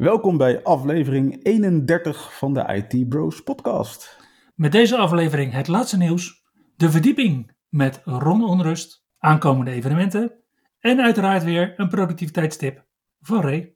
[0.00, 4.18] Welkom bij aflevering 31 van de IT Bros podcast.
[4.54, 6.42] Met deze aflevering het laatste nieuws,
[6.76, 10.32] de verdieping met Ron Onrust, aankomende evenementen
[10.78, 12.86] en uiteraard weer een productiviteitstip
[13.20, 13.74] van Ray.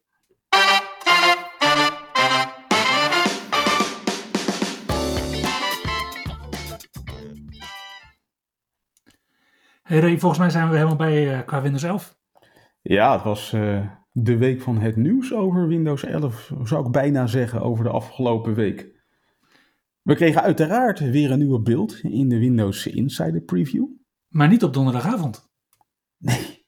[9.81, 12.17] Hey Ray, volgens mij zijn we helemaal bij uh, qua Windows 11.
[12.81, 17.27] Ja, het was uh, de week van het nieuws over Windows 11, zou ik bijna
[17.27, 18.93] zeggen, over de afgelopen week.
[20.01, 23.85] We kregen uiteraard weer een nieuwe beeld in de Windows Insider Preview.
[24.27, 25.49] Maar niet op donderdagavond.
[26.17, 26.65] Nee.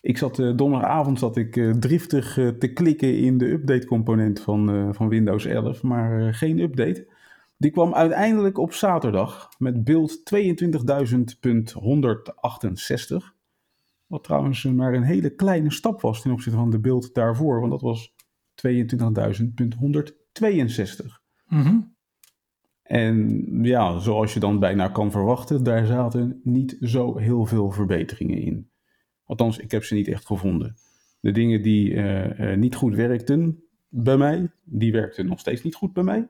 [0.00, 4.40] Ik zat uh, donderdagavond zat ik uh, driftig uh, te klikken in de update component
[4.40, 7.12] van, van Windows 11, maar geen update.
[7.56, 13.33] Die kwam uiteindelijk op zaterdag met beeld 22.168.
[14.14, 17.72] Wat trouwens maar een hele kleine stap was ten opzichte van de beeld daarvoor, want
[17.72, 18.14] dat was
[18.66, 18.66] 22.162.
[21.46, 21.94] Mm
[22.82, 28.38] En ja, zoals je dan bijna kan verwachten, daar zaten niet zo heel veel verbeteringen
[28.38, 28.70] in.
[29.24, 30.76] Althans, ik heb ze niet echt gevonden.
[31.20, 35.74] De dingen die uh, uh, niet goed werkten bij mij, die werkten nog steeds niet
[35.74, 36.28] goed bij mij.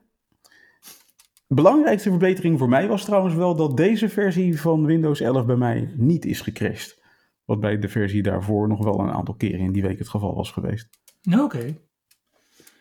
[1.47, 5.93] Belangrijkste verbetering voor mij was trouwens wel dat deze versie van Windows 11 bij mij
[5.95, 7.03] niet is gecrashed.
[7.45, 10.35] Wat bij de versie daarvoor nog wel een aantal keren in die week het geval
[10.35, 10.89] was geweest.
[11.31, 11.41] Oké.
[11.41, 11.79] Okay.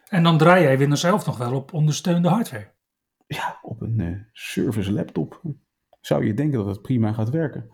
[0.08, 2.72] En dan draai jij Windows 11 nog wel op ondersteunde hardware?
[3.26, 5.42] Ja, op een uh, service laptop
[6.00, 7.70] zou je denken dat het prima gaat werken.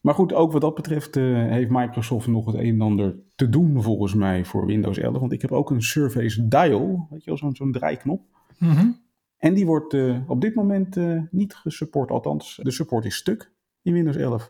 [0.00, 3.48] Maar goed, ook wat dat betreft uh, heeft Microsoft nog het een en ander te
[3.48, 5.18] doen volgens mij voor Windows 11.
[5.18, 8.22] Want ik heb ook een Surface Dial, weet je wel, zo'n zo'n draaiknop.
[8.58, 9.00] Mm -hmm.
[9.38, 13.52] En die wordt uh, op dit moment uh, niet gesupport, althans de support is stuk
[13.82, 14.48] in Windows 11.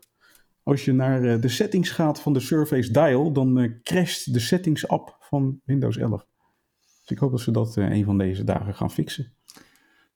[0.69, 4.89] Als je naar uh, de settings gaat van de Surface Dial, dan crasht de settings
[4.89, 6.25] app van Windows 11.
[7.01, 9.33] Dus ik hoop dat ze dat een van deze dagen gaan fixen.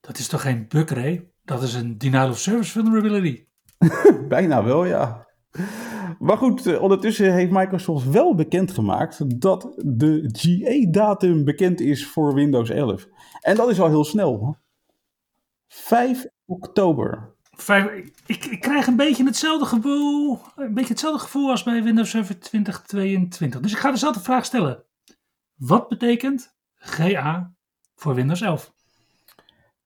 [0.01, 1.31] Dat is toch geen bug, Ray?
[1.45, 3.45] Dat is een denial of service vulnerability.
[4.29, 5.27] Bijna wel, ja.
[6.19, 13.09] Maar goed, ondertussen heeft Microsoft wel bekendgemaakt dat de GA-datum bekend is voor Windows 11.
[13.41, 14.57] En dat is al heel snel.
[15.69, 17.32] 5 oktober.
[17.63, 22.11] Vijf, ik, ik, krijg een beetje hetzelfde gevoel, een beetje hetzelfde gevoel als bij Windows
[22.11, 23.61] Server 2022.
[23.61, 24.85] Dus ik ga dezelfde vraag stellen.
[25.55, 27.55] Wat betekent GA
[27.95, 28.73] voor Windows 11?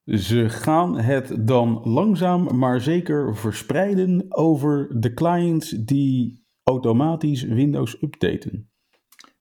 [0.05, 8.69] Ze gaan het dan langzaam maar zeker verspreiden over de clients die automatisch Windows updaten.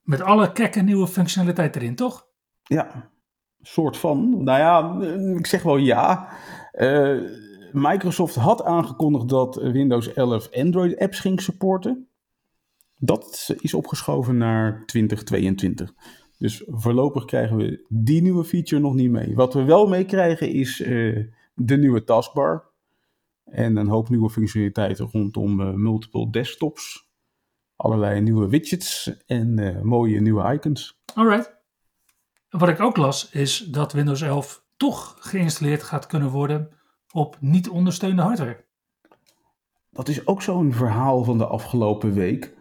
[0.02, 2.26] Met alle kekke nieuwe functionaliteit erin, toch?
[2.62, 3.10] Ja,
[3.60, 4.44] soort van.
[4.44, 6.28] Nou ja, ik zeg wel ja.
[6.72, 7.44] Uh,
[7.78, 12.08] Microsoft had aangekondigd dat Windows 11 Android apps ging supporten.
[12.98, 15.94] Dat is opgeschoven naar 2022.
[16.38, 19.34] Dus voorlopig krijgen we die nieuwe feature nog niet mee.
[19.34, 22.70] Wat we wel mee krijgen is uh, de nieuwe taskbar.
[23.44, 27.10] En een hoop nieuwe functionaliteiten rondom uh, multiple desktops.
[27.76, 31.00] Allerlei nieuwe widgets en uh, mooie nieuwe icons.
[31.14, 31.56] Alright.
[32.48, 36.76] Wat ik ook las is dat Windows 11 toch geïnstalleerd gaat kunnen worden
[37.16, 38.64] op niet ondersteunde hardware.
[39.90, 42.54] Dat is ook zo'n verhaal van de afgelopen week.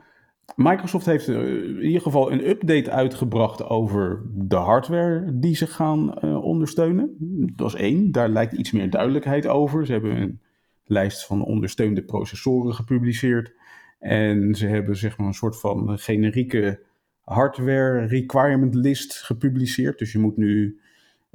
[0.56, 6.44] Microsoft heeft in ieder geval een update uitgebracht over de hardware die ze gaan uh,
[6.44, 7.16] ondersteunen.
[7.56, 9.86] Dat is één, daar lijkt iets meer duidelijkheid over.
[9.86, 10.42] Ze hebben een
[10.84, 13.54] lijst van ondersteunde processoren gepubliceerd.
[14.00, 16.84] En ze hebben zeg maar een soort van generieke
[17.22, 20.00] hardware requirement list gepubliceerd.
[20.00, 20.80] Dus je moet nu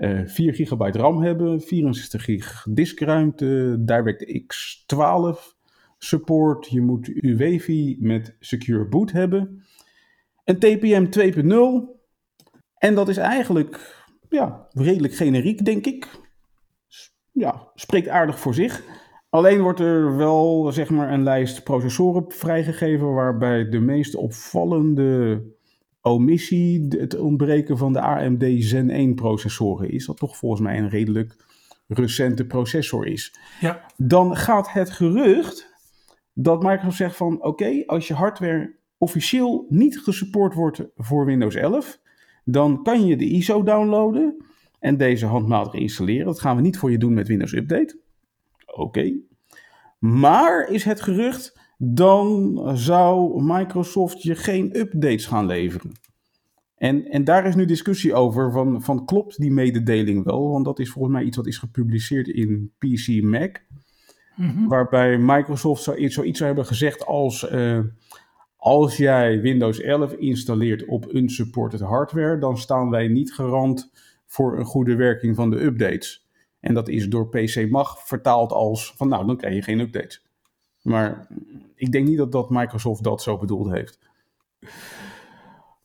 [0.00, 5.56] uh, 4 gigabyte RAM hebben, 64 gig diskruimte, DirectX 12
[5.98, 6.68] support.
[6.70, 9.64] Je moet UWFI met Secure Boot hebben.
[10.44, 11.98] Een TPM 2.0.
[12.78, 16.08] En dat is eigenlijk ja, redelijk generiek, denk ik.
[17.32, 18.82] Ja, spreekt aardig voor zich.
[19.30, 25.42] Alleen wordt er wel zeg maar, een lijst processoren vrijgegeven waarbij de meest opvallende
[26.02, 30.06] omissie het ontbreken van de AMD Zen 1 processoren is.
[30.06, 31.36] Dat toch volgens mij een redelijk
[31.86, 33.34] recente processor is.
[33.60, 33.84] Ja.
[33.96, 35.74] Dan gaat het gerucht
[36.32, 41.54] dat Microsoft zegt van oké, okay, als je hardware officieel niet gesupport wordt voor Windows
[41.54, 42.00] 11,
[42.44, 44.44] dan kan je de ISO downloaden
[44.78, 46.26] en deze handmatig installeren.
[46.26, 47.98] Dat gaan we niet voor je doen met Windows Update.
[48.66, 49.12] Oké.
[49.98, 55.92] Maar is het gerucht, dan zou Microsoft je geen updates gaan leveren.
[56.76, 60.50] En, en daar is nu discussie over van, van klopt die mededeling wel?
[60.50, 63.62] Want dat is volgens mij iets wat is gepubliceerd in PC Mac.
[64.36, 64.66] Mhm.
[64.66, 67.48] Waarbij Microsoft zoiets, zoiets zou hebben gezegd als...
[67.48, 67.78] eh,
[68.56, 72.38] als jij Windows 11 installeert op unsupported hardware...
[72.38, 73.90] dan staan wij niet garant
[74.26, 76.28] voor een goede werking van de updates.
[76.60, 80.29] En dat is door PC Mag vertaald als van nou, dan krijg je geen updates.
[80.82, 81.26] Maar
[81.74, 83.98] ik denk niet dat, dat Microsoft dat zo bedoeld heeft.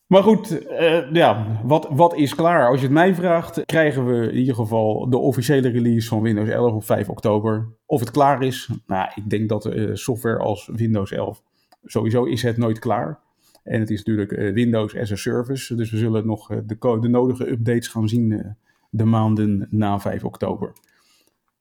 [0.05, 2.67] Maar goed, eh, ja, wat, wat is klaar?
[2.67, 6.49] Als je het mij vraagt, krijgen we in ieder geval de officiële release van Windows
[6.49, 7.67] 11 op 5 oktober.
[7.85, 11.41] Of het klaar is, nou, ik denk dat eh, software als Windows 11,
[11.83, 13.19] sowieso is het nooit klaar.
[13.63, 17.07] En het is natuurlijk eh, Windows as a service, dus we zullen nog de, de
[17.07, 18.55] nodige updates gaan zien
[18.89, 20.73] de maanden na 5 oktober.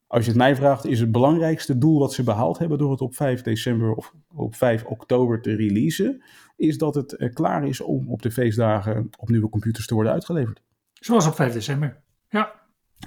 [0.06, 3.00] Als je het mij vraagt, is het belangrijkste doel wat ze behaald hebben door het
[3.00, 6.22] op 5 december of op 5 oktober te releasen,
[6.56, 10.12] is dat het eh, klaar is om op de feestdagen op nieuwe computers te worden
[10.12, 10.62] uitgeleverd.
[10.92, 12.02] Zoals op 5 december.
[12.28, 12.62] Ja.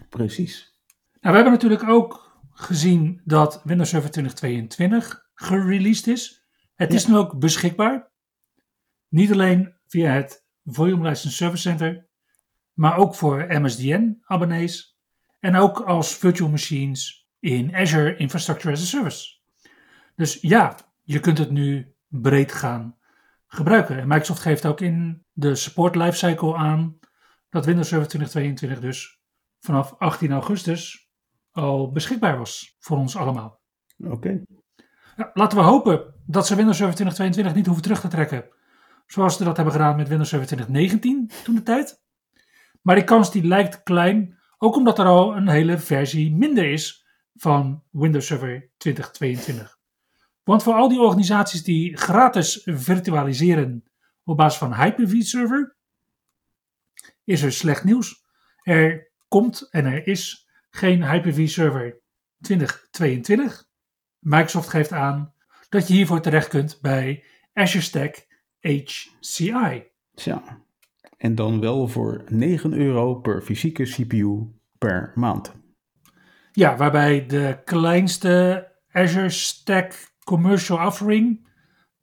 [0.10, 0.76] Precies.
[1.20, 6.46] Nou, we hebben natuurlijk ook gezien dat Windows Server 2022 gereleased is.
[6.76, 8.12] Het is nu ook beschikbaar.
[9.08, 12.08] Niet alleen via het Volume License Service Center,
[12.74, 14.97] maar ook voor MSDN-abonnees
[15.39, 19.36] en ook als virtual machines in Azure Infrastructure as a Service.
[20.16, 22.98] Dus ja, je kunt het nu breed gaan
[23.48, 24.00] gebruiken.
[24.00, 27.00] En Microsoft geeft ook in de support lifecycle aan
[27.50, 29.22] dat Windows Server 2022 dus
[29.60, 31.10] vanaf 18 augustus
[31.51, 33.62] al beschikbaar was voor ons allemaal.
[33.98, 34.44] Oké.
[35.16, 38.56] Ja, laten we hopen dat ze Windows Server 2022 niet hoeven terug te trekken.
[39.06, 42.01] Zoals ze dat hebben gedaan met Windows Server 2019 toen de tijd.
[42.81, 47.06] Maar die kans die lijkt klein, ook omdat er al een hele versie minder is
[47.36, 49.77] van Windows Server 2022.
[50.44, 53.83] Want voor al die organisaties die gratis virtualiseren
[54.24, 55.75] op basis van Hyper-V Server,
[57.24, 58.25] is er slecht nieuws.
[58.63, 62.00] Er komt en er is geen Hyper-V Server
[62.42, 63.65] 2022.
[64.19, 65.33] Microsoft geeft aan
[65.69, 68.25] dat je hiervoor terecht kunt bij Azure Stack
[68.60, 69.83] HCI.
[70.15, 70.65] Tja.
[71.18, 75.56] En dan wel voor 9 euro per fysieke CPU per maand.
[76.52, 81.48] Ja, waarbij de kleinste Azure Stack commercial offering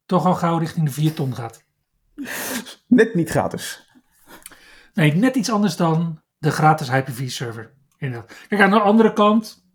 [0.06, 1.64] toch al gauw richting de 4 ton gaat.
[2.86, 3.92] Net niet gratis.
[4.94, 7.74] Nee, net iets anders dan de gratis Hyper-V server.
[7.98, 8.36] Inderdaad.
[8.48, 9.66] Kijk, aan de andere kant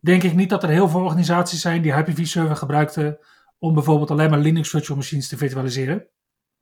[0.00, 3.18] denk ik niet dat er heel veel organisaties zijn die Hyper-V server gebruikten
[3.58, 6.08] om bijvoorbeeld alleen maar Linux virtual machines te virtualiseren.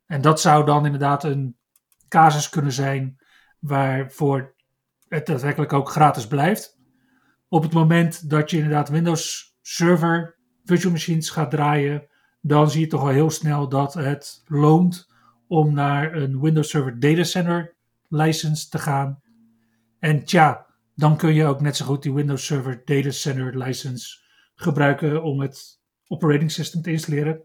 [0.07, 1.57] En dat zou dan inderdaad een
[2.13, 3.21] casus kunnen zijn
[3.59, 4.55] waarvoor
[5.09, 6.79] het daadwerkelijk ook gratis blijft.
[7.49, 12.07] Op het moment dat je inderdaad Windows Server virtual machines gaat draaien,
[12.41, 15.11] dan zie je toch wel heel snel dat het loont
[15.49, 17.77] om naar een Windows Server Data Center
[18.09, 19.21] license te gaan.
[19.99, 24.19] En tja, dan kun je ook net zo goed die Windows Server Data Center license
[24.55, 27.43] gebruiken om het operating system te installeren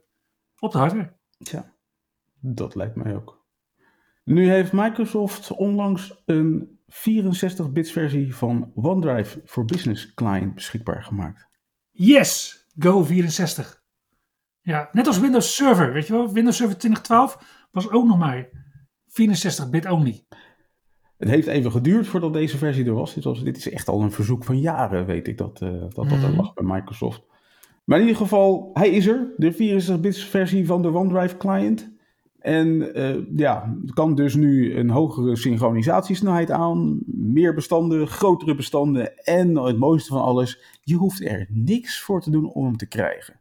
[0.60, 1.16] op de hardware.
[1.38, 1.74] Tja,
[2.40, 3.37] dat lijkt mij ook.
[4.28, 11.48] Nu heeft Microsoft onlangs een 64-bits versie van OneDrive voor Business Client beschikbaar gemaakt.
[11.92, 13.84] Yes, Go 64.
[14.62, 16.34] Ja, net als Windows Server, weet je wel.
[16.34, 18.50] Windows Server 2012 was ook nog maar
[19.08, 20.26] 64-bit only.
[21.18, 23.14] Het heeft even geduurd voordat deze versie er was.
[23.14, 25.96] Dit, was, dit is echt al een verzoek van jaren, weet ik, dat eh, dat,
[25.96, 26.36] dat er Mhm.
[26.36, 27.22] lag bij Microsoft.
[27.86, 29.34] Maar in ieder geval, hij is er.
[29.38, 31.96] De 64-bits versie van de OneDrive client.
[32.40, 37.00] En eh, ja, kan dus nu een hogere synchronisatiesnelheid aan.
[37.06, 39.18] Meer bestanden, grotere bestanden.
[39.18, 42.88] En het mooiste van alles, je hoeft er niks voor te doen om hem te
[42.88, 43.40] krijgen.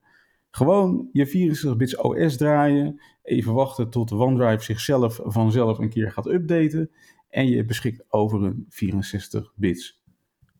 [0.50, 3.00] Gewoon je 64-bits OS draaien.
[3.22, 6.90] Even wachten tot OneDrive zichzelf vanzelf een keer gaat updaten.
[7.28, 10.02] En je beschikt over een 64-bits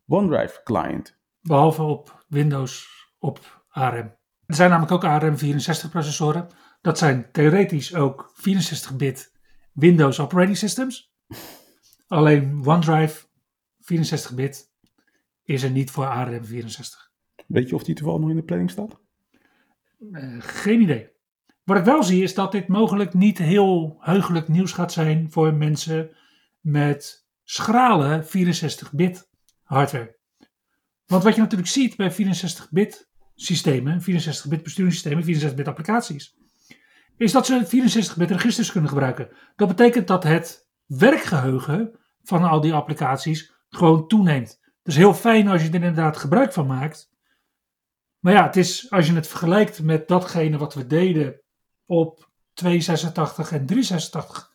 [0.07, 1.17] OneDrive client.
[1.41, 2.87] Behalve op Windows
[3.19, 4.16] op ARM.
[4.47, 6.47] Er zijn namelijk ook ARM64 processoren.
[6.81, 9.31] Dat zijn theoretisch ook 64-bit
[9.73, 11.13] Windows operating systems.
[12.07, 13.25] Alleen OneDrive
[13.81, 14.71] 64-bit
[15.43, 17.07] is er niet voor ARM64.
[17.47, 18.99] Weet je of die toevallig nog in de planning staat?
[20.11, 21.09] Eh, geen idee.
[21.63, 25.53] Wat ik wel zie is dat dit mogelijk niet heel heugelijk nieuws gaat zijn voor
[25.53, 26.09] mensen
[26.59, 29.29] met schrale 64-bit
[29.63, 30.17] hardware.
[31.05, 33.06] Want wat je natuurlijk ziet bij 64-bit
[33.37, 36.35] systemen, 64-bit besturingssystemen, 64-bit applicaties,
[37.17, 39.29] is dat ze 64-bit registers kunnen gebruiken.
[39.55, 44.59] Dat betekent dat het werkgeheugen van al die applicaties gewoon toeneemt.
[44.83, 47.09] Dus heel fijn als je er inderdaad gebruik van maakt.
[48.19, 51.41] Maar ja, het is, als je het vergelijkt met datgene wat we deden
[51.85, 54.51] op 286 en 386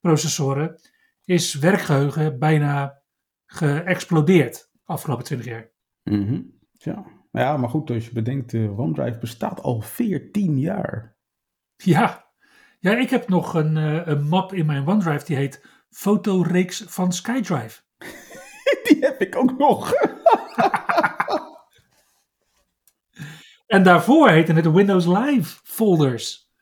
[0.00, 0.80] processoren,
[1.24, 3.02] is werkgeheugen bijna
[3.46, 5.70] geëxplodeerd afgelopen 20 jaar.
[6.02, 6.42] Mhm.
[6.72, 7.04] Ja.
[7.42, 11.16] Ja, maar goed, als je bedenkt, de OneDrive bestaat al 14 jaar.
[11.76, 12.24] Ja,
[12.80, 17.12] ja ik heb nog een, eh, een map in mijn OneDrive die heet Fotoreeks van
[17.12, 17.82] SkyDrive.
[18.84, 19.92] Die heb ik ook nog.
[23.66, 26.52] En daarvoor heette het Windows Live folders.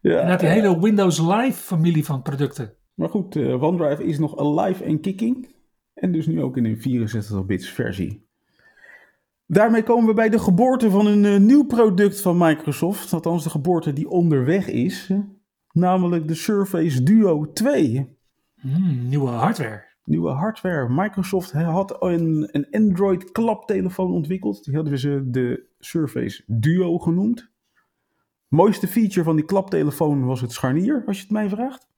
[0.00, 2.76] Ja, En had die hele Windows Live familie van producten.
[2.94, 5.54] Maar goed, eh, OneDrive is nog alive en kicking.
[5.94, 8.21] En dus nu ook in een 64-bits versie.
[9.52, 13.12] Daarmee komen we bij de geboorte van een eh, nieuw product van Microsoft.
[13.12, 15.12] Althans, de geboorte die onderweg is.
[15.72, 18.16] Namelijk de Surface Duo 2.
[18.60, 19.84] Hmm, nieuwe hardware.
[20.04, 20.88] Nieuwe hardware.
[20.88, 24.64] Microsoft had een, een Android klaptelefoon ontwikkeld.
[24.64, 27.50] Die hadden ze de Surface Duo genoemd.
[28.48, 31.88] Mooiste feature van die klaptelefoon was het scharnier, als je het mij vraagt.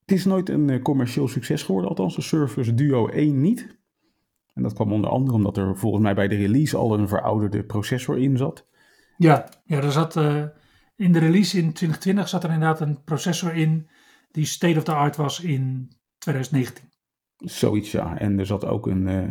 [0.00, 3.82] Het is nooit een eh, commercieel succes geworden, althans de Surface Duo 1 niet.
[4.54, 7.64] En dat kwam onder andere omdat er volgens mij bij de release al een verouderde
[7.64, 8.66] processor in zat.
[9.16, 10.44] Ja, ja er zat, eh,
[10.96, 13.88] in de release in 2020 zat er inderdaad een processor in
[14.30, 16.84] die state of the art was in 2019.
[17.36, 18.18] Zoiets, ja.
[18.18, 19.30] En er zat ook een, eh,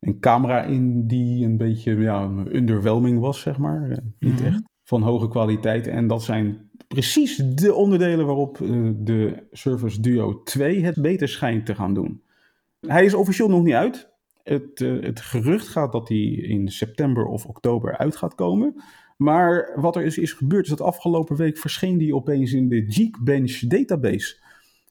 [0.00, 3.90] een camera in die een beetje ja, underwhelming was, zeg maar.
[3.90, 4.44] Eh, niet Mhm.
[4.44, 5.86] echt van hoge kwaliteit.
[5.86, 8.58] En dat zijn precies de onderdelen waarop
[8.96, 12.22] de Surface Duo 2 het beter schijnt te gaan doen.
[12.80, 14.14] Hij is officieel nog niet uit.
[14.48, 18.82] Het, eh, het gerucht gaat dat hij in september of oktober uit gaat komen.
[19.16, 22.84] Maar wat er is, is gebeurd is dat afgelopen week verscheen die opeens in de
[22.88, 24.36] Geekbench database.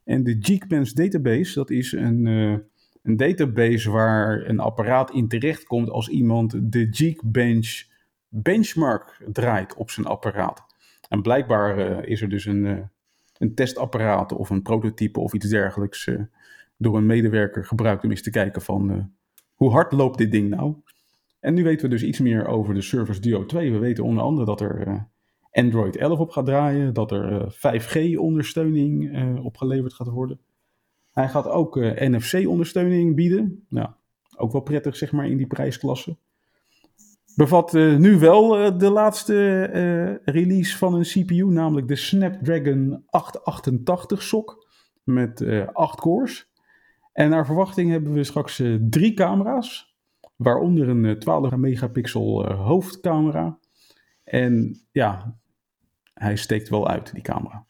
[0.03, 2.57] En de Geekbench database, dat is een, eh,
[3.03, 7.83] een database waar een apparaat in terechtkomt als iemand de Geekbench
[8.27, 10.65] benchmark draait op zijn apparaat.
[11.09, 12.77] En blijkbaar eh, is er dus een, eh,
[13.37, 16.09] een testapparaat of een prototype of iets dergelijks
[16.77, 19.13] door een medewerker gebruikt om eens te kijken van
[19.55, 20.75] hoe hard loopt dit ding nou?
[21.39, 23.71] En nu weten we dus iets meer over de Surface Duo 2.
[23.71, 25.01] We weten onder andere dat er eh,
[25.51, 30.39] Android 11 op gaat draaien, dat er 5G-ondersteuning opgeleverd gaat worden.
[31.11, 33.65] Hij gaat ook eh, NFC-ondersteuning bieden.
[33.69, 33.89] Nou,
[34.37, 36.17] ook wel prettig zeg maar in die prijsklasse.
[37.35, 43.03] Bevat eh, nu wel eh, de laatste eh, release van een CPU, namelijk de Snapdragon
[43.09, 44.67] 888 SoC
[45.03, 46.49] met eh 8 cores.
[47.15, 49.95] En naar verwachting hebben we straks eh, drie camera's,
[50.35, 53.59] waaronder een eh, 12 megapixel eh, hoofdcamera.
[54.23, 55.37] En ja,
[56.13, 57.65] hij steekt wel uit, die camera.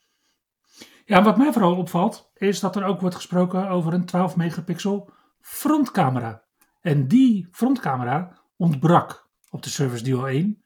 [1.05, 5.09] Ja, wat mij vooral opvalt, is dat er ook wordt gesproken over een 12 megapixel
[5.39, 6.43] frontcamera.
[6.81, 10.63] En die frontcamera ontbrak op de Surface Duo 1.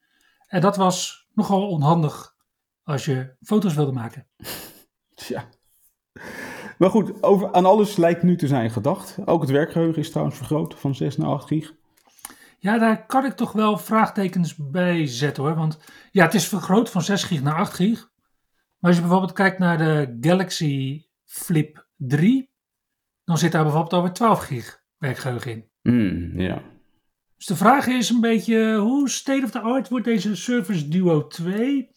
[0.48, 2.36] En dat was nogal onhandig
[2.84, 4.28] als je foto's wilde maken.
[5.16, 5.50] Tja.
[6.80, 9.18] Maar goed, over, aan alles lijkt nu te zijn gedacht.
[9.26, 11.74] Ook het werkgeheugen is trouwens vergroot van 6 naar 8 gig.
[12.60, 15.56] Ja, daar kan ik toch wel vraagtekens bij zetten hoor.
[15.56, 15.80] Want
[16.12, 18.00] ja, het is vergroot van 6 gig naar 8 gig.
[18.80, 22.52] Maar als je bijvoorbeeld kijkt naar de Galaxy Flip 3,
[23.24, 25.70] dan zit daar bijvoorbeeld over 12 gig werkgeheugen in.
[25.82, 26.62] Hmm, ja.
[27.38, 31.28] Dus de vraag is een beetje, hoe state of the art wordt deze Surface Duo
[31.28, 31.92] 2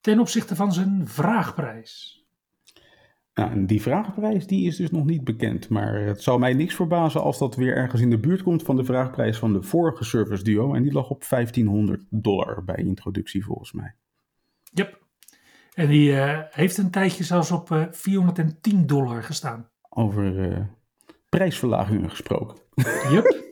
[0.00, 2.25] ten opzichte van zijn vraagprijs?
[3.36, 5.68] Nou, en die vraagprijs die is dus nog niet bekend.
[5.68, 8.76] Maar het zou mij niks verbazen als dat weer ergens in de buurt komt van
[8.76, 10.74] de vraagprijs van de vorige Surface Duo.
[10.74, 13.94] En die lag op 1500 dollar bij introductie volgens mij.
[14.72, 15.04] Yep.
[15.74, 19.68] En die eh, heeft een tijdje zelfs op eh, 410 dollar gestaan.
[19.88, 20.60] Over eh,
[21.28, 22.56] prijsverlagingen gesproken.
[23.10, 23.44] Yep.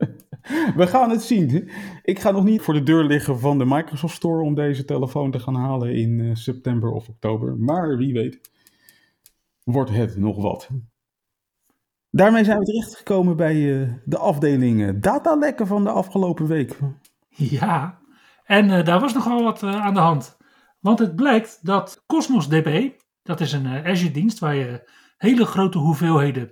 [0.76, 1.70] We gaan het zien.
[2.02, 5.30] Ik ga nog niet voor de deur liggen van de Microsoft Store om deze telefoon
[5.30, 7.56] te gaan halen in september of oktober.
[7.56, 8.40] Maar wie weet,
[9.64, 10.68] wordt het nog wat.
[12.10, 16.78] Daarmee zijn we terechtgekomen bij eh, de afdeling eh, datalekken van de afgelopen week.
[17.28, 18.00] Ja,
[18.44, 20.38] en eh, daar was nogal wat eh, aan de hand.
[20.80, 22.90] Want het blijkt dat Cosmos DB,
[23.22, 26.50] dat is een eh, Azure-dienst waar je hele grote hoeveelheden,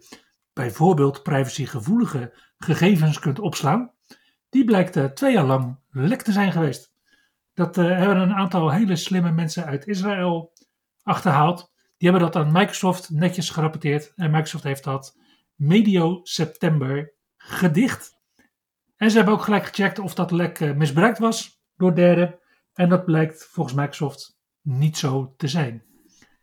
[0.52, 3.92] bijvoorbeeld privacygevoelige gegevens kunt opslaan,
[4.48, 6.92] die blijkt twee jaar lang lek te zijn geweest.
[7.54, 10.52] Dat eh, hebben een aantal hele slimme mensen uit Israël
[11.02, 11.72] achterhaald.
[11.98, 15.18] Die hebben dat aan Microsoft netjes gerapporteerd en Microsoft heeft dat
[15.54, 18.16] medio september gedicht.
[18.96, 22.38] En ze hebben ook gelijk gecheckt of dat lek eh, misbruikt was door derden.
[22.72, 25.82] En dat blijkt volgens Microsoft niet zo te zijn.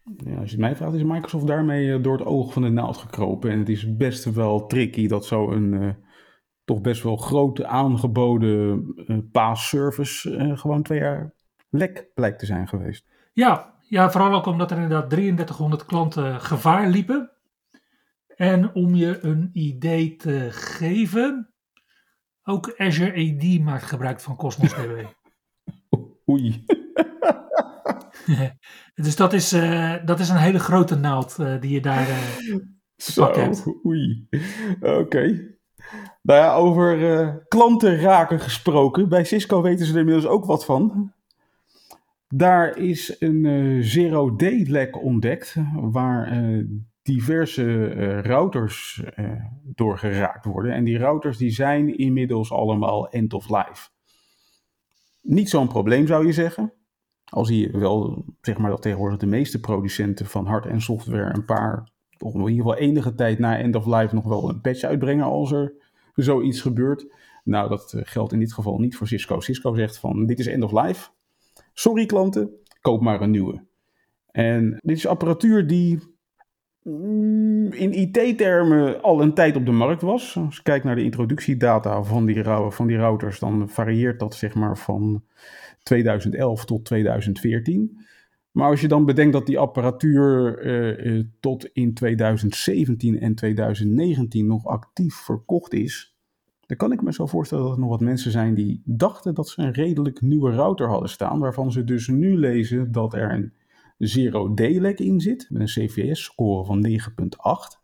[0.03, 2.69] Ja, als je het mij vraagt, is Microsoft daarmee eh, door het oog van de
[2.69, 3.51] naald gekropen.
[3.51, 5.89] En het is best wel tricky dat zo'n uh,
[6.63, 11.33] toch best wel grote aangeboden uh, PaaS-service uh, gewoon twee jaar
[11.69, 13.05] lek blijkt te zijn geweest.
[13.33, 17.31] Ja, ja, vooral ook omdat er inderdaad 3300 klanten gevaar liepen.
[18.35, 21.53] En om je een idee te geven,
[22.43, 25.05] ook Azure AD maakt gebruik van Cosmos DB.
[26.29, 26.65] Oei.
[29.05, 32.55] dus dat is, uh, dat is een hele grote naald uh, die je daar uh,
[32.95, 33.65] Zo, hebt.
[33.85, 34.27] Oei.
[34.79, 34.89] Oké.
[34.89, 35.57] Okay.
[36.21, 39.09] Nou ja, over klanten raken gesproken.
[39.09, 41.13] Bij Cisco weten ze er inmiddels ook wat van.
[42.27, 46.41] Daar is een zero-day-lek ontdekt, waar
[47.01, 47.83] diverse
[48.21, 49.03] routers
[49.63, 50.73] door geraakt worden.
[50.73, 53.89] En die routers die zijn inmiddels allemaal end of life.
[55.21, 56.73] Niet zo'n probleem zou je zeggen.
[57.25, 61.33] Al zie je wel, zeg maar, dat tegenwoordig de meeste producenten van hard- en software
[61.33, 64.83] een paar, in ieder geval enige tijd na end of life nog wel een patch
[64.83, 65.73] uitbrengen als er
[66.13, 67.13] zoiets gebeurt.
[67.43, 69.39] Nou, dat geldt in dit geval niet voor Cisco.
[69.39, 71.09] Cisco zegt van, dit is end of life.
[71.77, 72.49] Sorry klanten,
[72.81, 73.63] koop maar een nieuwe.
[74.31, 75.99] En dit is apparatuur die
[76.83, 80.37] mm, in IT-termen al een tijd op de markt was.
[80.37, 84.53] Als je kijkt naar de introductiedata van die, van die routers, dan varieert dat zeg
[84.53, 85.23] maar van
[85.83, 87.99] 2011 tot 2014.
[88.51, 94.47] Maar als je dan bedenkt dat die apparatuur uh, uh, tot in 2017 en 2019
[94.47, 96.14] nog actief verkocht is,
[96.65, 99.49] dan kan ik me zo voorstellen dat er nog wat mensen zijn die dachten dat
[99.49, 103.53] ze een redelijk nieuwe router hadden staan, waarvan ze dus nu lezen dat er een
[103.97, 107.83] zero-day-lek in zit, met een CVS-score van 9.8,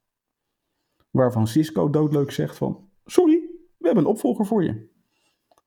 [1.11, 4.89] waarvan Cisco doodleuk zegt van, sorry, we hebben een opvolger voor je.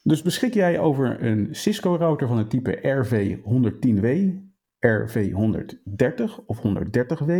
[0.02, 4.06] Dus beschik jij over een Cisco-router van het type RV110W,
[4.86, 7.32] RV130 of 130W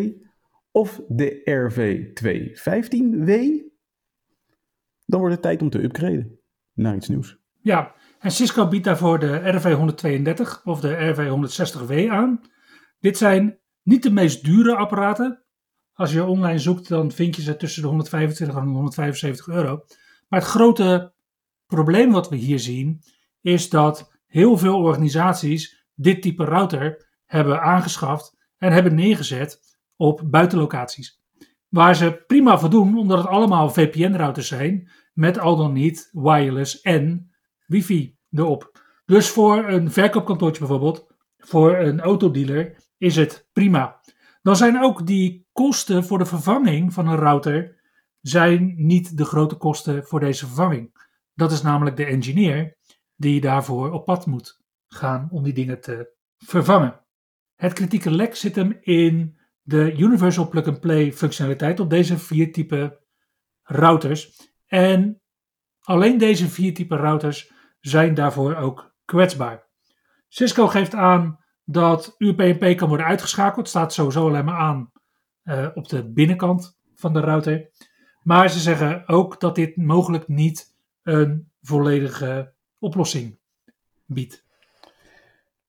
[0.71, 3.33] of de RV215W,
[5.06, 6.38] dan wordt het tijd om te upgraden
[6.73, 7.37] naar iets nieuws.
[7.61, 12.40] Ja, en Cisco biedt daarvoor de RV132 of de RV160W aan.
[12.99, 15.45] Dit zijn niet de meest dure apparaten.
[15.93, 19.84] Als je online zoekt, dan vind je ze tussen de 125 en 175 euro.
[20.28, 21.14] Maar het grote
[21.67, 23.02] probleem wat we hier zien
[23.40, 29.60] is dat heel veel organisaties dit type router hebben aangeschaft en hebben neergezet
[29.97, 31.23] op buitenlocaties.
[31.75, 36.80] Waar ze prima voor doen, omdat het allemaal VPN-routers zijn met al dan niet wireless
[36.80, 37.30] en
[37.67, 38.80] wifi erop.
[39.04, 41.06] Dus voor een verkoopkantoortje bijvoorbeeld,
[41.39, 44.00] voor een autodealer, is het prima.
[44.43, 47.80] Dan zijn ook die kosten voor de vervanging van een router
[48.21, 51.08] zijn niet de grote kosten voor deze vervanging.
[51.34, 52.76] Dat is namelijk de engineer
[53.17, 57.00] die daarvoor op pad moet gaan om die dingen te vervangen.
[57.54, 63.00] Het kritieke lek zit hem in de Universal Plug-and-Play functionaliteit op deze vier type
[63.63, 64.50] routers.
[64.67, 65.21] En
[65.81, 69.67] alleen deze vier type routers zijn daarvoor ook kwetsbaar.
[70.29, 73.69] Cisco geeft aan dat UPnP kan worden uitgeschakeld.
[73.69, 74.93] Staat sowieso alleen maar aan
[75.45, 77.71] uh, op de binnenkant van de router.
[78.23, 83.39] Maar ze zeggen ook dat dit mogelijk niet een volledige oplossing
[84.07, 84.45] biedt.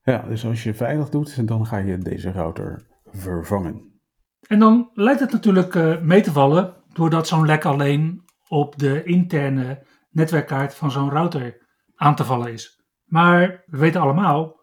[0.03, 3.99] Ja, dus als je veilig doet, dan ga je deze router vervangen.
[4.47, 9.03] En dan lijkt het natuurlijk uh, mee te vallen, doordat zo'n lek alleen op de
[9.03, 12.83] interne netwerkkaart van zo'n router aan te vallen is.
[13.05, 14.59] Maar we weten allemaal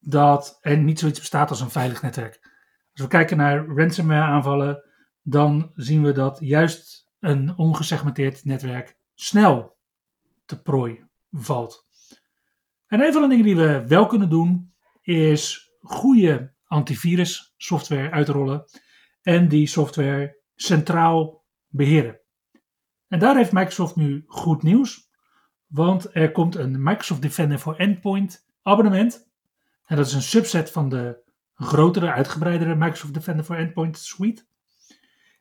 [0.00, 2.38] dat er niet zoiets bestaat als een veilig netwerk.
[2.92, 4.84] Als we kijken naar ransomware aanvallen,
[5.22, 9.76] dan zien we dat juist een ongesegmenteerd netwerk snel
[10.44, 11.86] te prooi valt.
[12.86, 18.64] En een van de dingen die we wel kunnen doen, is goede antivirus software uitrollen
[19.22, 22.20] en die software centraal beheren.
[23.08, 25.10] En daar heeft Microsoft nu goed nieuws,
[25.66, 29.30] want er komt een Microsoft Defender voor Endpoint abonnement.
[29.84, 31.22] En dat is een subset van de
[31.54, 34.44] grotere, uitgebreidere Microsoft Defender for Endpoint suite.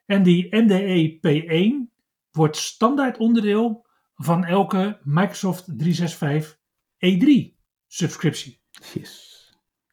[0.06, 1.92] En die MDE P1
[2.32, 6.60] wordt standaard onderdeel van elke Microsoft 365
[6.98, 7.56] E3
[7.88, 8.62] subscriptie.
[8.94, 9.33] Yes.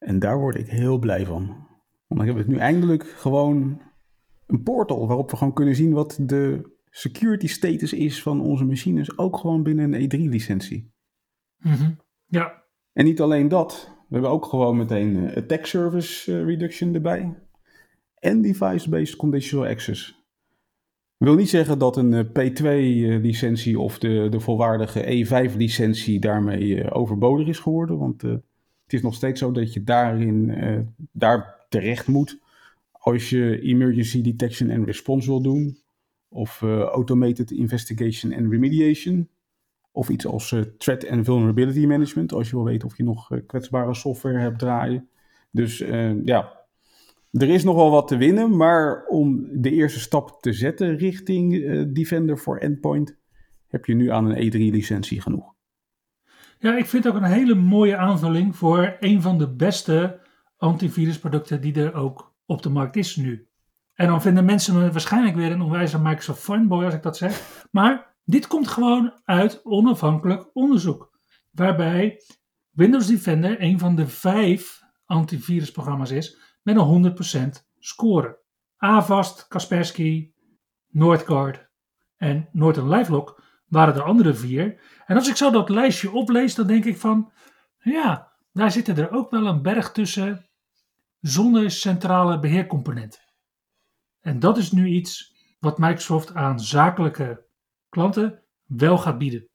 [0.00, 1.46] En daar word ik heel blij van.
[1.46, 3.80] Want dan hebben we nu eindelijk gewoon
[4.46, 9.18] een portal waarop we gewoon kunnen zien wat de security status is van onze machines,
[9.18, 10.92] ook gewoon binnen een E3-licentie.
[11.56, 12.62] Mm Ja.
[12.92, 17.38] En niet alleen dat, we hebben ook gewoon meteen attack service eh, reduction erbij.
[18.14, 20.18] En device-based conditional access
[21.16, 27.46] wil niet zeggen dat een eh, P2-licentie of de, de volwaardige E5-licentie daarmee eh, overbodig
[27.46, 27.98] is geworden.
[27.98, 28.22] Want
[28.90, 30.54] het is nog steeds zo dat je daarin
[31.12, 32.38] daar terecht moet
[33.00, 35.78] als je emergency detection and response wil doen,
[36.28, 39.28] of uh, automated investigation and remediation,
[39.92, 43.30] of iets als uh, threat and vulnerability management, als je wil weten of je nog
[43.46, 45.08] kwetsbare software hebt draaien.
[45.50, 45.78] Dus
[46.24, 46.58] ja,
[47.30, 51.64] er is nog wel wat te winnen, maar om de eerste stap te zetten richting
[51.92, 53.16] Defender for Endpoint,
[53.66, 55.54] heb je nu aan een E3-licentie genoeg.
[56.62, 60.20] Ja, ik vind het ook een hele mooie aanvulling voor een van de beste
[60.56, 63.48] antivirusproducten die er ook op de markt is nu.
[63.94, 67.66] En dan vinden mensen me waarschijnlijk weer een onwijze Microsoft fanboy als ik dat zeg.
[67.70, 71.18] Maar dit komt gewoon uit onafhankelijk onderzoek.
[71.50, 72.22] Waarbij
[72.70, 77.14] Windows Defender een van de vijf antivirusprogramma's is met een
[77.60, 78.38] 100% score.
[78.76, 80.32] Avast, Kaspersky,
[80.88, 81.68] Northgard
[82.16, 84.80] en Norton LifeLock waren de andere vier.
[85.06, 87.32] En als ik zo dat lijstje oplees, dan denk ik van,
[87.78, 90.46] ja, daar zitten er ook wel een berg tussen
[91.20, 93.20] zonder centrale beheercomponent.
[94.20, 97.44] En dat is nu iets wat Microsoft aan zakelijke
[97.88, 99.48] klanten wel gaat bieden.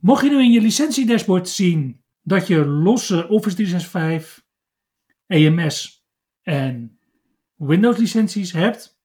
[0.00, 4.44] Mocht je nu in je licentiedashboard zien dat je losse Office 365,
[5.26, 6.04] EMS
[6.42, 6.98] en
[7.54, 8.98] Windows licenties hebt,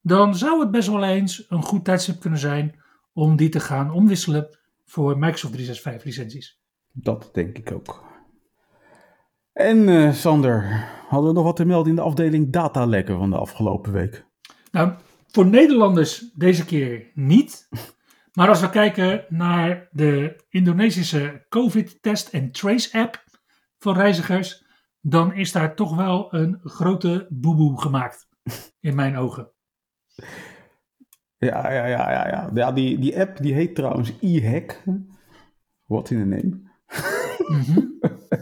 [0.00, 2.81] dan zou het best wel eens een goed tijdstip kunnen zijn
[3.12, 6.60] om die te gaan omwisselen voor Microsoft 365 licenties.
[6.92, 8.04] Dat denk ik ook.
[9.52, 10.62] En uh, Sander,
[11.08, 14.26] hadden we nog wat te melden in de afdeling datalekken van de afgelopen week?
[14.70, 14.92] Nou,
[15.26, 17.68] voor Nederlanders deze keer niet.
[18.32, 23.24] Maar als we kijken naar de Indonesische COVID-test en trace-app
[23.78, 24.64] van reizigers,
[25.00, 28.28] dan is daar toch wel een grote boeboe gemaakt,
[28.80, 29.50] in mijn ogen.
[31.42, 32.50] Ja, ja, ja, ja, ja.
[32.54, 34.82] ja die, die app die heet trouwens e-hack.
[35.86, 36.60] What in the name?
[37.48, 38.00] Mm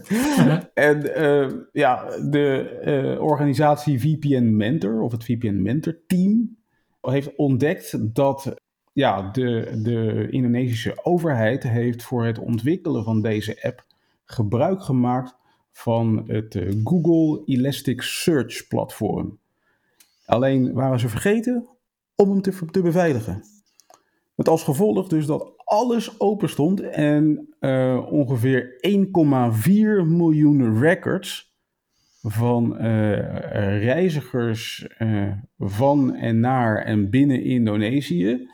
[0.74, 2.80] en uh, ja, de
[3.14, 6.56] uh, organisatie VPN Mentor, of het VPN Mentor team,
[7.00, 8.54] heeft ontdekt dat
[8.92, 13.84] ja, de, de Indonesische overheid heeft voor het ontwikkelen van deze app
[14.24, 15.36] gebruik gemaakt
[15.72, 19.38] van het uh, Google Elasticsearch platform.
[20.26, 21.68] Alleen waren ze vergeten
[22.20, 23.42] om hem te, te beveiligen.
[24.34, 31.54] Met als gevolg dus dat alles open stond en uh, ongeveer 1,4 miljoen records
[32.22, 38.48] van uh, reizigers uh, van en naar en binnen Indonesië.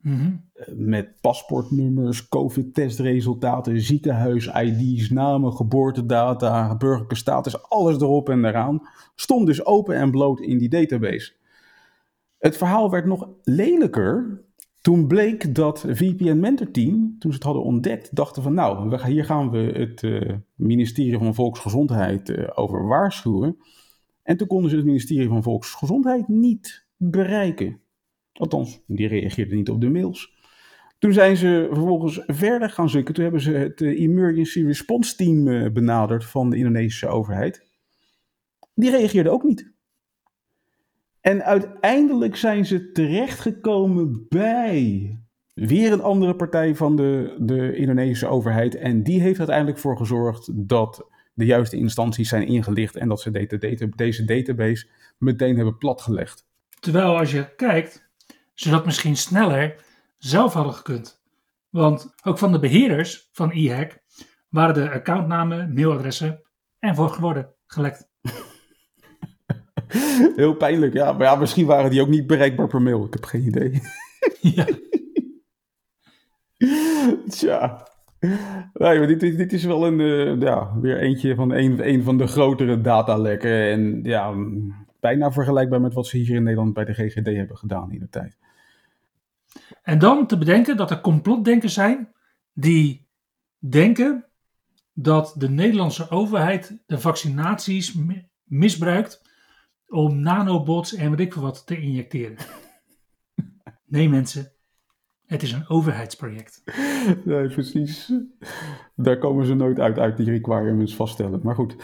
[0.00, 0.44] Mm-hmm.
[0.66, 8.80] Met paspoortnummers, COVID-testresultaten, ziekenhuis-ID's, namen, geboortedata, burgerlijke status, alles erop en eraan.
[9.14, 11.32] Stond dus open en bloot in die database.
[12.40, 14.44] Het verhaal werd nog lelijker
[14.80, 19.24] toen bleek dat VPN Mentor Team, toen ze het hadden ontdekt, dachten van nou, hier
[19.24, 23.56] gaan we het uh, ministerie van Volksgezondheid uh, over waarschuwen.
[24.22, 27.80] En toen konden ze het ministerie van Volksgezondheid niet bereiken.
[28.32, 30.38] Althans, die reageerden niet op de mails.
[30.98, 33.14] Toen zijn ze vervolgens verder gaan zoeken.
[33.14, 37.66] Toen hebben ze het uh, Emergency Response Team benaderd van de Indonesische overheid.
[38.74, 39.72] Die reageerden ook niet.
[41.20, 45.18] En uiteindelijk zijn ze terechtgekomen bij
[45.54, 48.74] weer een andere partij van de, de Indonesische overheid.
[48.74, 53.30] En die heeft uiteindelijk voor gezorgd dat de juiste instanties zijn ingelicht en dat ze
[53.96, 56.46] deze database meteen hebben platgelegd.
[56.80, 58.08] Terwijl als je kijkt,
[58.54, 59.84] ze dat misschien sneller
[60.18, 61.22] zelf hadden gekund.
[61.70, 63.98] Want ook van de beheerders van eHack
[64.48, 66.42] waren de accountnamen, mailadressen
[66.78, 68.08] en voor geworden gelekt.
[70.36, 71.12] Heel pijnlijk, ja.
[71.12, 73.04] Maar ja, misschien waren die ook niet bereikbaar per mail.
[73.04, 73.80] Ik heb geen idee.
[74.40, 74.66] Ja.
[77.28, 77.88] Tja.
[78.72, 82.18] Nee, maar dit, dit, is wel een, uh, ja, weer eentje van een, een van
[82.18, 83.70] de grotere datalekken.
[83.70, 84.34] En ja,
[85.00, 88.08] bijna vergelijkbaar met wat ze hier in Nederland bij de GGD hebben gedaan in de
[88.08, 88.38] tijd.
[89.82, 92.12] En dan te bedenken dat er complotdenkers zijn
[92.52, 93.08] die
[93.58, 94.24] denken
[94.92, 97.98] dat de Nederlandse overheid de vaccinaties
[98.44, 99.29] misbruikt
[99.90, 102.36] om nanobots en weet ik veel wat te injecteren.
[103.86, 104.52] Nee mensen,
[105.26, 106.62] het is een overheidsproject.
[107.24, 108.12] Nee, precies.
[108.96, 111.40] Daar komen ze nooit uit, uit die requirements vaststellen.
[111.42, 111.76] Maar goed.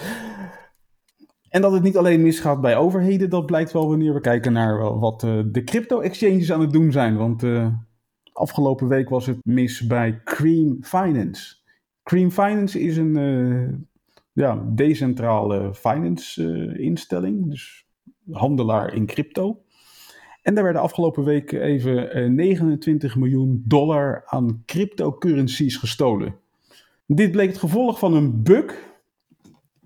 [1.48, 4.98] En dat het niet alleen misgaat bij overheden, dat blijkt wel wanneer we kijken naar
[4.98, 7.16] wat uh, de crypto-exchanges aan het doen zijn.
[7.16, 7.74] Want uh,
[8.32, 11.56] afgelopen week was het mis bij Cream Finance.
[12.02, 13.74] Cream Finance is een uh,
[14.32, 17.50] ja, decentrale finance instelling.
[17.50, 17.85] Dus
[18.30, 19.60] handelaar in crypto.
[20.42, 26.36] En daar werden afgelopen week even 29 eh, miljoen dollar aan cryptocurrencies gestolen.
[27.06, 28.94] Dit bleek het gevolg van een bug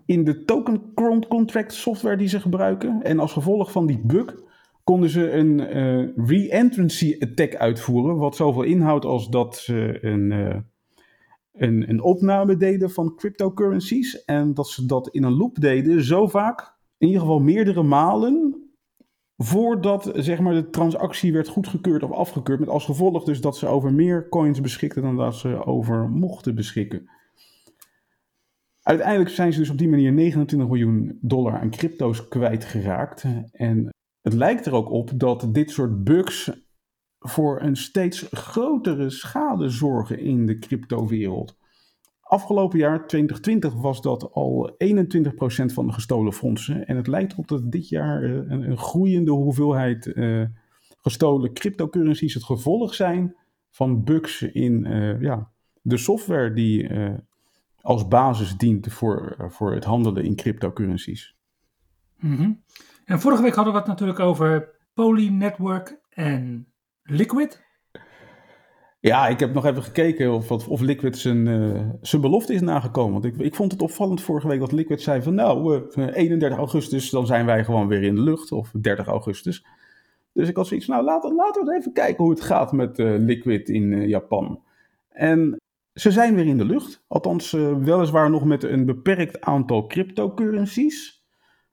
[0.06, 0.94] in de token
[1.28, 3.02] contract software die ze gebruiken.
[3.02, 4.36] En als gevolg van die bug
[4.84, 8.16] konden ze een uh, re-entrancy attack uitvoeren.
[8.16, 10.56] Wat zoveel inhoudt als dat ze een, uh,
[11.52, 14.24] een, een opname deden van cryptocurrencies.
[14.24, 18.54] En dat ze dat in een loop deden zo vaak, in ieder geval meerdere malen,
[19.36, 22.60] voordat zeg maar, de transactie werd goedgekeurd of afgekeurd.
[22.60, 26.54] Met als gevolg dus dat ze over meer coins beschikten dan dat ze over mochten
[26.54, 27.10] beschikken.
[28.82, 33.24] Uiteindelijk zijn ze dus op die manier 29 miljoen dollar aan crypto's kwijtgeraakt.
[33.52, 33.88] En
[34.20, 36.50] het lijkt er ook op dat dit soort bugs
[37.18, 41.56] voor een steeds grotere schade zorgen in de cryptowereld.
[42.30, 44.74] Afgelopen jaar, 2020, was dat al 21%
[45.72, 46.86] van de gestolen fondsen.
[46.86, 50.44] En het lijkt erop dat dit jaar eh, een, een groeiende hoeveelheid uh,
[50.96, 53.36] gestolen cryptocurrencies het gevolg zijn
[53.70, 55.50] van bugs in uh, ja,
[55.82, 56.90] de software die
[57.80, 61.36] als basis dient voor, voor het handelen in cryptocurrencies.
[62.18, 62.62] -hmm.
[63.04, 67.69] En vorige week hadden we het natuurlijk over Poly Network en Liquid.
[69.00, 73.12] Ja, ik heb nog even gekeken of, of Liquid zijn, uh, zijn belofte is nagekomen.
[73.12, 76.58] Want ik, ik vond het opvallend vorige week dat Liquid zei van nou, uh, 31
[76.58, 78.52] augustus, dan zijn wij gewoon weer in de lucht.
[78.52, 79.64] Of 30 augustus.
[80.32, 83.68] Dus ik had zoiets nou laten, laten we even kijken hoe het gaat met Liquid
[83.68, 84.62] in Japan.
[85.08, 85.56] En
[85.94, 87.04] ze zijn weer in de lucht.
[87.08, 91.24] Althans, weliswaar nog met een beperkt aantal cryptocurrencies.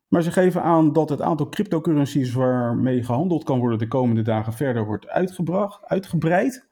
[0.07, 4.53] Maar ze geven aan dat het aantal cryptocurrencies waarmee gehandeld kan worden de komende dagen
[4.53, 6.67] verder wordt uitgebracht, uitgebreid.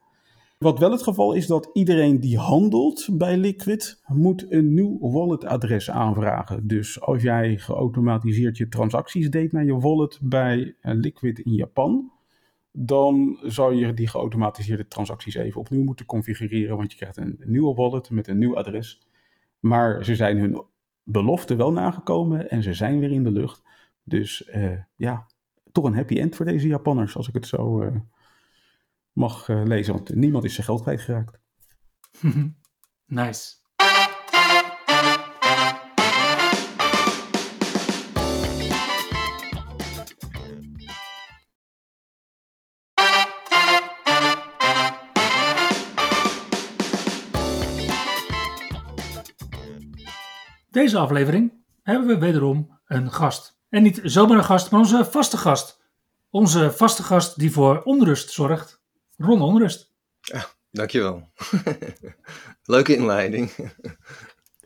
[0.58, 5.90] Wat wel het geval is dat iedereen die handelt bij Liquid moet een nieuw walletadres
[5.90, 6.66] aanvragen.
[6.66, 12.12] Dus als jij geautomatiseerd je transacties deed naar je wallet bij Liquid in Japan,
[12.72, 17.74] dan zou je die geautomatiseerde transacties even opnieuw moeten configureren, want je krijgt een nieuwe
[17.74, 19.06] wallet met een nieuw adres.
[19.60, 20.62] Maar ze zijn hun
[21.02, 23.62] belofte wel nagekomen en ze zijn weer in de lucht.
[24.04, 25.26] Dus uh, ja,
[25.72, 27.96] toch een happy end voor deze Japanners, als ik het zo uh,
[29.16, 29.94] mag uh, lezen.
[29.94, 31.40] Want niemand is zijn geld kwijtgeraakt.
[33.06, 33.54] nice.
[50.70, 51.52] Deze aflevering
[51.82, 53.58] hebben we wederom een gast.
[53.68, 55.84] En niet zomaar een gast, maar onze vaste gast.
[56.30, 58.75] Onze vaste gast die voor onrust zorgt.
[59.16, 59.92] Ron Onrust.
[60.20, 61.32] Ja, dankjewel.
[62.64, 63.50] Leuke inleiding.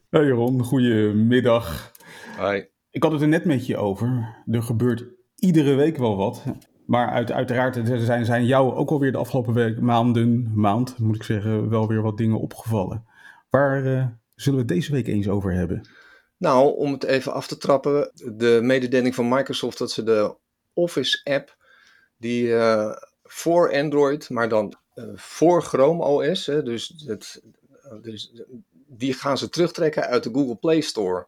[0.08, 1.92] Hey Ron, goedemiddag.
[2.36, 2.68] Hoi.
[2.90, 4.42] Ik had het er net met je over.
[4.46, 5.04] Er gebeurt
[5.36, 6.42] iedere week wel wat.
[6.86, 11.22] Maar uit, uiteraard zijn, zijn jou ook alweer de afgelopen week, maanden, maand moet ik
[11.22, 13.06] zeggen, wel weer wat dingen opgevallen.
[13.50, 15.88] Waar uh, zullen we het deze week eens over hebben?
[16.36, 20.36] Nou, om het even af te trappen, de mededeling van Microsoft dat ze de
[20.72, 21.56] Office app,
[22.16, 22.92] die uh,
[23.32, 27.42] voor Android, maar dan uh, voor Chrome OS, hè, dus, het,
[28.02, 28.32] dus
[28.86, 31.26] die gaan ze terugtrekken uit de Google Play Store.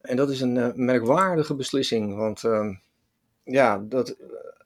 [0.00, 2.74] En dat is een uh, merkwaardige beslissing, want ehm,
[3.44, 4.16] ja, dat,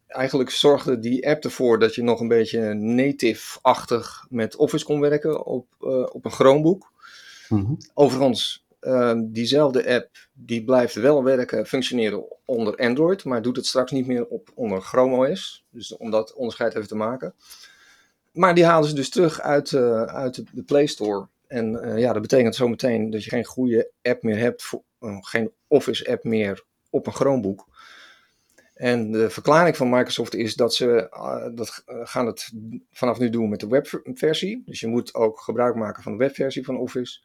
[0.07, 5.45] eigenlijk zorgde die app ervoor dat je nog een beetje native-achtig met Office kon werken
[5.45, 5.67] op,
[6.13, 6.93] op een Chromebook.
[7.49, 7.79] Mm -hmm.
[7.95, 13.91] Overigens, uh, diezelfde app die blijft wel werken, functioneren onder Android, maar doet het straks
[13.91, 15.65] niet meer op onder Chrome OS.
[15.71, 17.35] Dus om dat onderscheid even te maken.
[18.33, 21.27] Maar die halen ze dus terug uit, uh, uit de Play Store.
[21.47, 24.83] En uh, ja, dat betekent zometeen dat je geen goede app meer hebt, voor,
[25.21, 27.67] geen Office app meer op een Chromebook.
[28.75, 31.09] En de verklaring van Microsoft is dat ze
[31.55, 32.53] dat gaan het
[32.91, 34.63] vanaf nu doen met de webversie.
[34.67, 37.21] Dus je moet ook gebruik maken van de webversie van Office.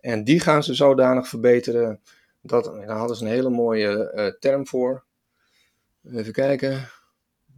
[0.00, 2.00] En die gaan ze zodanig verbeteren.
[2.42, 5.04] Dat, daar hadden ze een hele mooie uh, term voor.
[6.12, 6.90] Even kijken.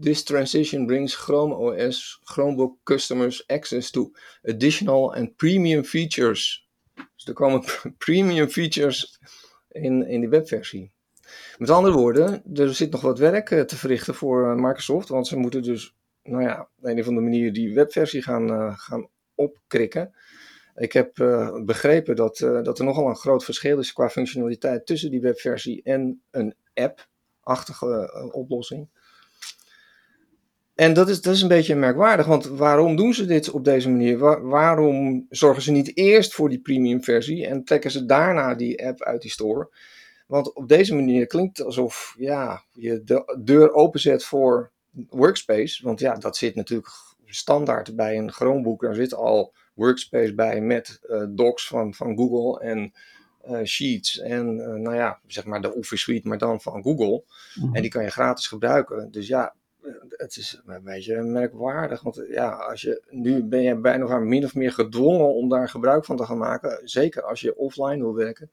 [0.00, 6.68] This transition brings Chrome OS Chromebook customers access to additional and premium features.
[6.94, 7.64] Dus er komen
[7.98, 9.20] premium features
[9.68, 10.92] in, in die webversie.
[11.58, 15.08] Met andere woorden, er zit nog wat werk te verrichten voor Microsoft.
[15.08, 19.08] Want ze moeten dus, nou ja, op een of andere manier die webversie gaan, gaan
[19.34, 20.14] opkrikken.
[20.76, 24.86] Ik heb uh, begrepen dat, uh, dat er nogal een groot verschil is qua functionaliteit
[24.86, 28.88] tussen die webversie en een app-achtige uh, oplossing.
[30.74, 33.90] En dat is, dat is een beetje merkwaardig, want waarom doen ze dit op deze
[33.90, 34.18] manier?
[34.18, 38.86] Waar, waarom zorgen ze niet eerst voor die premium versie en trekken ze daarna die
[38.86, 39.68] app uit die store?
[40.26, 44.70] Want op deze manier klinkt het alsof ja, je de deur openzet voor
[45.08, 45.84] Workspace.
[45.84, 46.88] Want ja, dat zit natuurlijk
[47.34, 48.82] standaard bij een Chromebook.
[48.82, 52.92] Daar zit al Workspace bij met uh, docs van, van Google en
[53.42, 57.24] eh, Sheets en eh, nou ja, zeg maar de Office Suite, maar dan van Google.
[57.54, 57.74] Mhm.
[57.74, 59.10] En die kan je gratis gebruiken.
[59.10, 62.02] Dus ja, eh, het is een beetje merkwaardig.
[62.02, 65.68] Want ja, als je, nu ben je bijna van min of meer gedwongen om daar
[65.68, 66.88] gebruik van te gaan maken.
[66.88, 68.50] Zeker als je offline wil werken.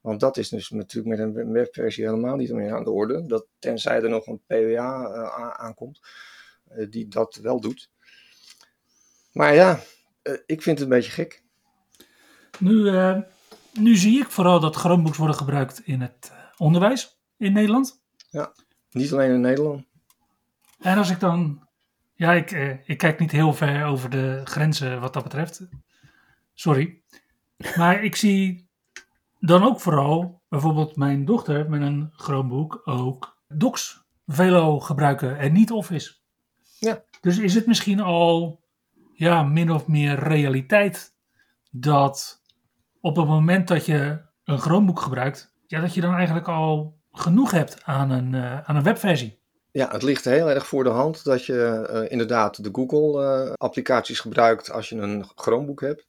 [0.00, 3.26] Want dat is dus natuurlijk met een webversie helemaal niet meer aan de orde.
[3.26, 6.08] Dat, tenzij er nog een PWA eh, aankomt eh,
[6.90, 7.90] die dat wel doet.
[9.32, 9.80] Maar ja,
[10.22, 11.42] eh, ik vind het een beetje gek.
[12.58, 13.18] Nu, eh,
[13.72, 18.02] nu zie ik vooral dat Chromebooks worden gebruikt in het eh, onderwijs in Nederland.
[18.90, 19.84] Niet alleen in Nederland.
[20.78, 21.68] En als ik dan.
[22.14, 25.68] Ja, ik, eh, ik kijk niet heel ver over de grenzen wat dat betreft.
[26.54, 27.02] Sorry.
[27.76, 28.68] Maar ik zie
[29.38, 35.70] dan ook vooral bijvoorbeeld mijn dochter met een Chromebook ook Docs Velo gebruiken en niet
[35.70, 36.19] Office.
[36.80, 37.02] Ja.
[37.20, 38.60] Dus is het misschien al
[39.14, 41.14] ja, min of meer realiteit
[41.70, 42.42] dat
[43.00, 47.50] op het moment dat je een Chromebook gebruikt, ja, dat je dan eigenlijk al genoeg
[47.50, 49.38] hebt aan een, eh, aan een webversie.
[49.72, 54.70] Ja, het ligt heel erg voor de hand dat je eh, inderdaad de Google-applicaties gebruikt
[54.70, 56.06] als je een Chromebook hebt.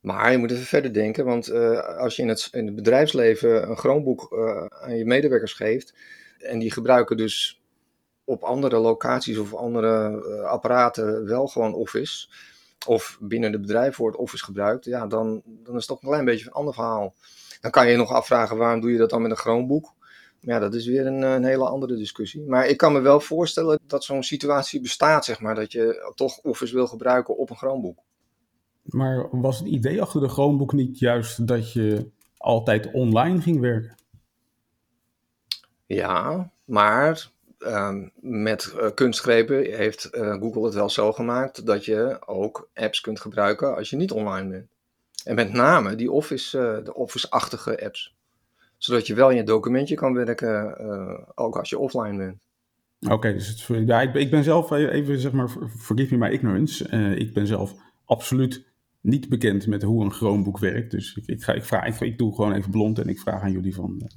[0.00, 3.68] Maar je moet even verder denken, want eh, als je in het, in het bedrijfsleven
[3.68, 5.94] een Chromebook eh, aan je medewerkers geeft
[6.38, 7.59] en die gebruiken dus
[8.30, 12.28] op andere locaties of andere eh, apparaten wel gewoon Office,
[12.86, 16.24] of binnen het bedrijf wordt Office gebruikt, ja, dan, dan is het toch een klein
[16.24, 17.14] beetje een ander verhaal.
[17.60, 19.92] Dan kan je je nog afvragen waarom doe je dat dan met een Chromebook?
[20.40, 22.44] Maar ja, dat is weer een, een hele andere discussie.
[22.46, 26.38] Maar ik kan me wel voorstellen dat zo'n situatie bestaat, zeg maar, dat je toch
[26.38, 27.98] Office wil gebruiken op een Chromebook.
[28.82, 33.94] Maar was het idee achter de Chromebook niet juist dat je altijd online ging werken?
[35.86, 37.30] Ja, maar
[37.62, 43.00] ehm, met eh, kunstgrepen heeft eh, Google het wel zo gemaakt dat je ook apps
[43.00, 44.66] kunt gebruiken als je niet online bent.
[45.24, 48.14] En met name die Office, eh, de Office-achtige apps.
[48.76, 50.78] Zodat je wel in je documentje kan werken,
[51.34, 52.42] ook als je offline bent.
[53.12, 56.84] Oké, dus het, ik, ik ben zelf, even zeg maar, forgive me my ignorance.
[57.16, 58.64] Ik ben zelf absoluut
[59.00, 60.90] niet bekend met hoe een Chromebook werkt.
[60.90, 63.42] Dus ik, ik, ga, ik, vraag, ik, ik doe gewoon even blond en ik vraag
[63.42, 64.10] aan jullie van,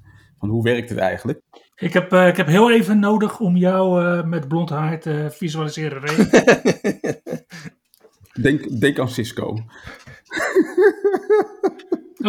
[0.43, 1.41] van hoe werkt het eigenlijk?
[1.75, 5.27] Ik heb, eh, ik heb heel even nodig om jou eh, met blond haar te
[5.31, 6.01] visualiseren.
[8.41, 9.47] Denk, denk aan Cisco.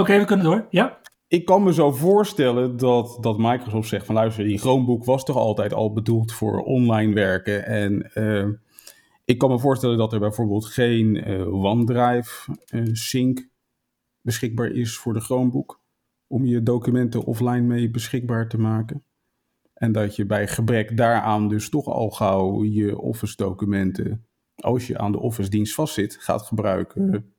[0.00, 0.66] Oké, we kunnen door.
[0.70, 0.98] Ja.
[1.28, 5.36] Ik kan me zo voorstellen dat, dat Microsoft zegt van luister, die Chromebook was toch
[5.36, 7.66] altijd al bedoeld voor online werken.
[7.66, 8.48] En eh,
[9.24, 13.48] ik kan me voorstellen dat er bijvoorbeeld geen eh, OneDrive eh, sync
[14.20, 15.82] beschikbaar is voor de Chromebook.
[16.26, 19.04] Om je documenten offline mee beschikbaar te maken.
[19.74, 24.98] En dat je bij gebrek daaraan dus toch al gauw je Office documenten, als je
[24.98, 27.34] aan de Office dienst vastzit, gaat gebruiken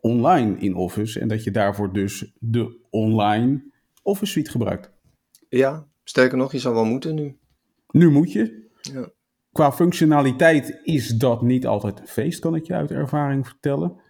[0.00, 1.20] online in Office.
[1.20, 3.62] En dat je daarvoor dus de online
[4.02, 4.90] Office suite gebruikt.
[5.48, 7.38] Ja, sterker nog, je zou wel moeten nu.
[7.90, 8.66] Nu moet je.
[8.80, 9.10] Ja.
[9.52, 14.00] Qua functionaliteit is dat niet altijd een feest, kan ik je uit ervaring vertellen.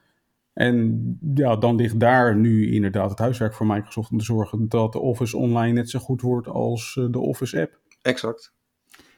[0.58, 4.92] En ja, dan ligt daar nu inderdaad het huiswerk voor Microsoft om te zorgen dat
[4.92, 7.78] de Office online net zo goed wordt als eh, de Office app.
[8.02, 8.54] Exact.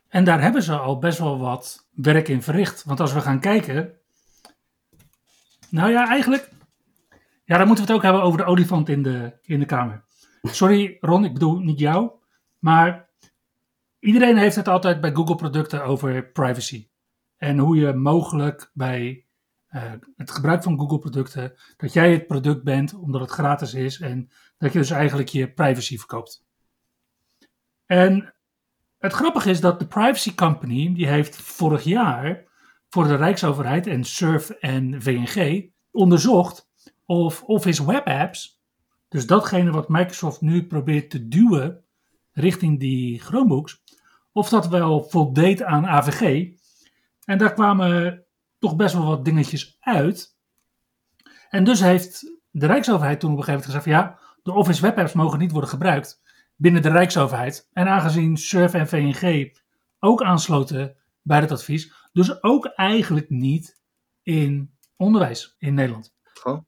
[0.08, 2.84] En daar hebben ze al best wel wat werk in verricht.
[2.84, 3.92] Want als we gaan kijken.
[5.70, 6.50] Nou ja, eigenlijk.
[7.44, 10.04] Ja, dan moeten we het ook hebben over de olifant in de, in de kamer.
[10.42, 12.10] Sorry, Ron, ik bedoel niet jou.
[12.58, 13.08] Maar
[13.98, 16.88] iedereen heeft het altijd bij Google-producten over privacy.
[17.36, 19.24] En hoe je mogelijk bij
[19.70, 21.52] eh, het gebruik van Google-producten.
[21.76, 24.00] dat jij het product bent omdat het gratis is.
[24.00, 26.44] En dat je dus eigenlijk je privacy verkoopt.
[27.86, 28.34] En
[28.98, 32.44] het grappige is dat de Privacy Company, die heeft vorig jaar
[32.88, 36.68] voor de Rijksoverheid en SURF en VNG onderzocht
[37.04, 38.60] of Office Web Apps,
[39.08, 41.84] dus datgene wat Microsoft nu probeert te duwen
[42.32, 43.82] richting die Chromebooks,
[44.32, 46.52] of dat wel voldeed aan AVG.
[47.24, 48.24] En daar kwamen
[48.60, 50.36] toch best wel wat dingetjes uit.
[51.48, 54.98] En dus heeft de Rijksoverheid toen op een gegeven moment gezegd: ja, de Office Web
[54.98, 56.22] Apps mogen niet worden gebruikt
[56.56, 57.68] binnen de Rijksoverheid.
[57.72, 59.52] En aangezien SURF en VNG
[59.98, 63.80] ook aansloten bij dat advies, dus ook eigenlijk niet
[64.22, 66.14] in onderwijs in Nederland.
[66.44, 66.58] Oh.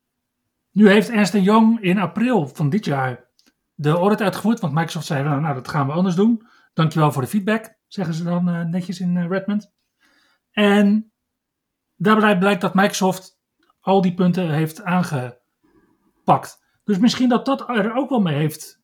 [0.71, 3.31] Nu heeft Ernst Young in april van dit jaar
[3.75, 6.47] de audit uitgevoerd, want Microsoft zei, nou, nou dat gaan we anders doen.
[6.73, 9.73] Dankjewel voor de feedback, zeggen ze dan eh, netjes in eh, Redmond.
[10.51, 11.12] En
[12.03, 13.41] daarbij blijkt dat Microsoft
[13.81, 16.61] al die punten heeft aangepakt.
[16.85, 18.81] Dus misschien dat dat er ook wel mee heeft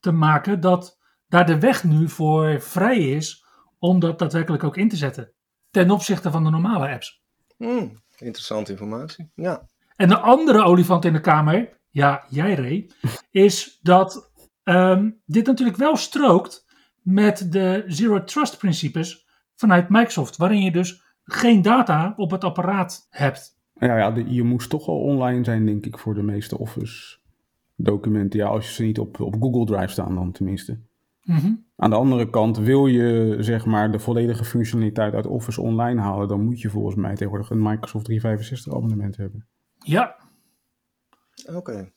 [0.00, 0.98] te maken dat
[1.28, 3.44] daar de weg nu voor vrij is
[3.78, 5.32] om dat daadwerkelijk ook in te zetten.
[5.70, 7.22] Ten opzichte van de normale apps.
[7.56, 9.30] Hmm, interessante informatie.
[9.34, 9.68] Ja.
[9.96, 12.90] En de andere olifant in de kamer, ja, jij Ray,
[13.30, 14.30] is dat
[14.62, 16.64] ehm, dit natuurlijk wel strookt
[17.02, 23.06] met de Zero Trust principes vanuit Microsoft, waarin je dus geen data op het apparaat
[23.10, 23.58] hebt.
[23.74, 27.18] Ja, ja de- je moest toch al online zijn, denk ik, voor de meeste Office
[27.76, 28.38] documenten.
[28.40, 30.78] Ja, als je ze niet op, op Google Drive staan dan tenminste.
[31.22, 31.54] Mhm.
[31.76, 36.28] Aan de andere kant, wil je zeg maar de volledige functionaliteit uit Office online halen,
[36.28, 39.46] dan moet je volgens mij tegenwoordig een Microsoft 365 abonnement hebben.
[39.78, 40.16] Ja,
[41.54, 41.92] Oké.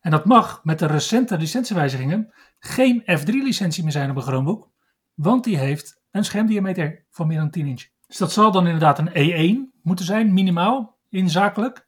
[0.00, 4.70] en dat mag met de recente licentiewijzigingen geen F3-licentie meer zijn op een Chromebook,
[5.14, 7.82] want die heeft een schermdiameter van meer dan 10 inch.
[8.10, 11.86] Dus dat zal dan inderdaad een E1 moeten zijn, minimaal, inzakelijk.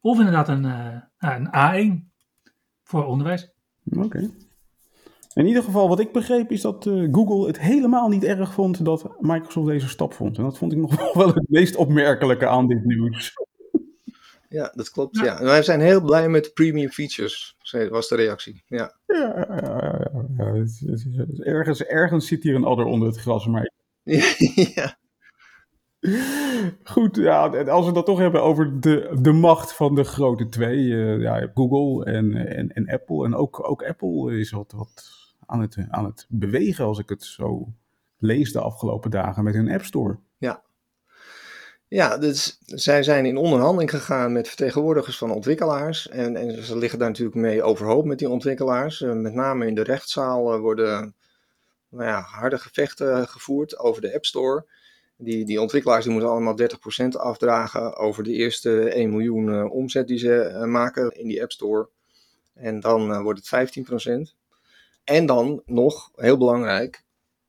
[0.00, 2.10] Of inderdaad een, eh, ja, een A1
[2.82, 3.50] voor onderwijs.
[3.96, 4.30] Oké.
[5.34, 8.84] In ieder geval, wat ik begreep, is dat eh, Google het helemaal niet erg vond
[8.84, 10.36] dat Microsoft deze stap vond.
[10.36, 13.32] En dat vond ik nog wel het meest opmerkelijke aan dit nieuws.
[14.48, 15.18] Ja, dat klopt.
[15.18, 15.42] Ja.
[15.42, 18.62] Wij zijn heel blij met de premium features, zei- was de reactie.
[18.66, 18.96] Ja.
[19.06, 20.66] Ja, ja, ja,
[21.38, 23.70] ergens, ergens zit hier een adder onder het gras, maar
[24.74, 24.96] ja.
[26.84, 30.92] Goed, ja, als we dat toch hebben over de, de macht van de grote twee,
[30.92, 33.24] eh, ja, Google en, en, en Apple.
[33.24, 35.04] En ook, ook Apple is wat, wat
[35.46, 37.72] aan, het, aan het bewegen, als ik het zo
[38.18, 40.18] lees de afgelopen dagen met hun App Store.
[41.88, 46.08] Ja, dus zij zijn in onderhandeling gegaan met vertegenwoordigers van ontwikkelaars.
[46.08, 49.02] En, en ze liggen daar natuurlijk mee overhoop met die ontwikkelaars.
[49.02, 51.14] Eh, met name in de rechtszaal eh, worden
[51.88, 54.66] nou ja, harde gevechten gevoerd over de App Store.
[55.20, 60.08] Die, die ontwikkelaars die moeten allemaal 30% afdragen over de eerste 1 miljoen eh, omzet
[60.08, 61.88] die ze eh, maken in die App Store.
[62.54, 63.70] En dan eh, wordt het
[64.30, 64.36] 15%.
[65.04, 67.04] En dan nog, heel belangrijk,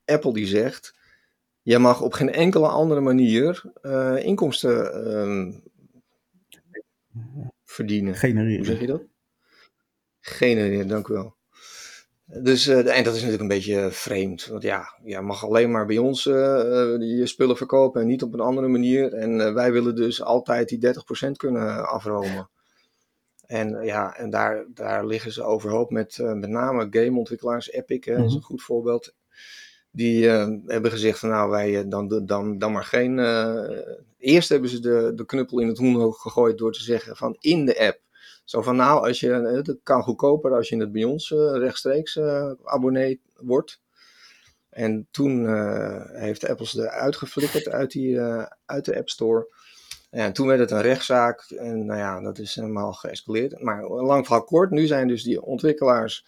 [0.06, 0.98] Apple die zegt...
[1.62, 3.64] Je mag op geen enkele andere manier
[4.24, 5.52] inkomsten ehm,
[7.64, 8.10] verdienen.
[8.10, 8.80] Hoe zeg Genereren.
[8.80, 9.02] je dat?
[10.20, 11.39] Genereren, dank u wel.
[12.32, 14.46] Dus, eh, en dat is natuurlijk een beetje vreemd.
[14.46, 18.24] Want ja, je mag alleen maar bij ons eh, eh, je spullen verkopen en niet
[18.24, 19.14] op een andere manier.
[19.14, 22.50] En wij willen dus altijd die 30% kunnen afromen.
[23.46, 27.72] En ja, en daar, daar liggen ze overhoop met met name gameontwikkelaars.
[27.72, 29.14] Epic hè, is een goed voorbeeld.
[29.92, 30.28] Die
[30.66, 33.20] hebben gezegd van nou wij dan, dan, dan maar geen...
[34.18, 37.66] eerst hebben ze de, de knuppel in het hoenhoog gegooid door te zeggen van in
[37.66, 38.00] de app.
[38.50, 41.58] Zo van nou, als je, eh, het kan goedkoper als je het bij ons eh,
[41.58, 43.82] rechtstreeks eh, abonnee wordt.
[44.70, 49.54] En toen eh, heeft Apple ze eruit geflikkerd uit, die, eh, uit de App Store.
[50.10, 53.62] En toen werd het een rechtszaak en nou ja, dat is helemaal geëscaleerd.
[53.62, 56.26] Maar lang verhaal kort, nu zijn dus die ontwikkelaars,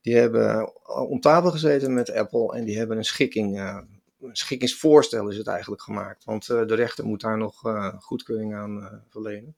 [0.00, 0.72] die hebben
[1.08, 3.78] om tafel gezeten met Apple en die hebben een schikking, eh,
[4.20, 6.24] een schikkingsvoorstel is het eigenlijk gemaakt.
[6.24, 9.56] Want eh, de rechter moet daar nog eh, goedkeuring aan eh, verlenen.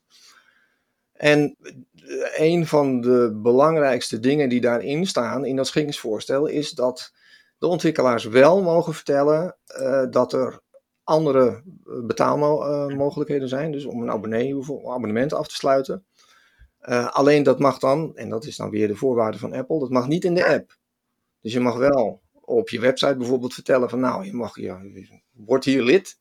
[1.20, 7.12] En eh, een van de belangrijkste dingen die daarin staan, in dat schikkingsvoorstel, is dat
[7.58, 10.60] de ontwikkelaars wel mogen vertellen eh, dat er
[11.04, 13.72] andere eh, betaalmogelijkheden zijn.
[13.72, 16.04] Dus om een abonnement af te sluiten.
[17.10, 20.08] Alleen dat mag dan, en dat is dan weer de voorwaarde van Apple, dat mag
[20.08, 20.76] niet in de app.
[21.40, 25.64] Dus je mag wel op je website bijvoorbeeld vertellen van nou, je mag, je, word
[25.64, 26.18] hier lid.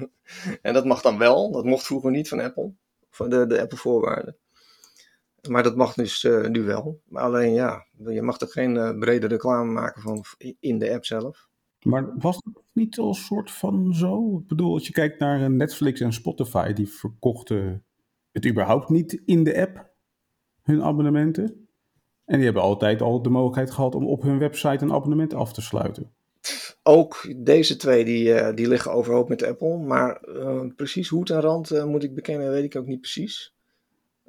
[0.62, 2.72] en dat mag dan wel, dat mocht vroeger niet van Apple,
[3.28, 4.36] de, de Apple voorwaarden.
[5.48, 7.02] Maar dat mag dus eh, nu wel.
[7.04, 10.24] Maar alleen ja, je mag er geen eh, brede reclame maken van
[10.60, 11.48] in de app zelf.
[11.82, 14.38] Maar was het niet al soort van zo?
[14.38, 17.84] Ik bedoel, als je kijkt naar eh, Netflix en Spotify, die verkochten
[18.32, 19.90] het überhaupt niet in de app,
[20.62, 21.68] hun abonnementen.
[22.24, 25.52] En die hebben altijd al de mogelijkheid gehad om op hun website een abonnement af
[25.52, 26.12] te sluiten.
[26.82, 29.78] Ook deze twee die, eh, die liggen overhoop met Apple.
[29.78, 33.54] Maar eh, precies hoed en rand eh, moet ik bekennen, weet ik ook niet precies.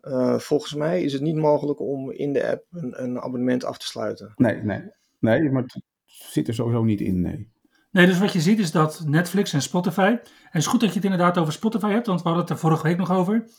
[0.01, 3.77] Eh, volgens mij is het niet mogelijk om in de app een, een abonnement af
[3.77, 4.33] te sluiten.
[4.35, 4.81] Nee, nee.
[5.19, 7.49] Nee, maar het zit er sowieso niet in, nee.
[7.91, 10.01] Nee, dus wat je ziet is dat Netflix en Spotify.
[10.01, 12.53] En het is goed dat je het inderdaad over Spotify hebt, want we hadden het
[12.53, 13.49] er vorige week nog over.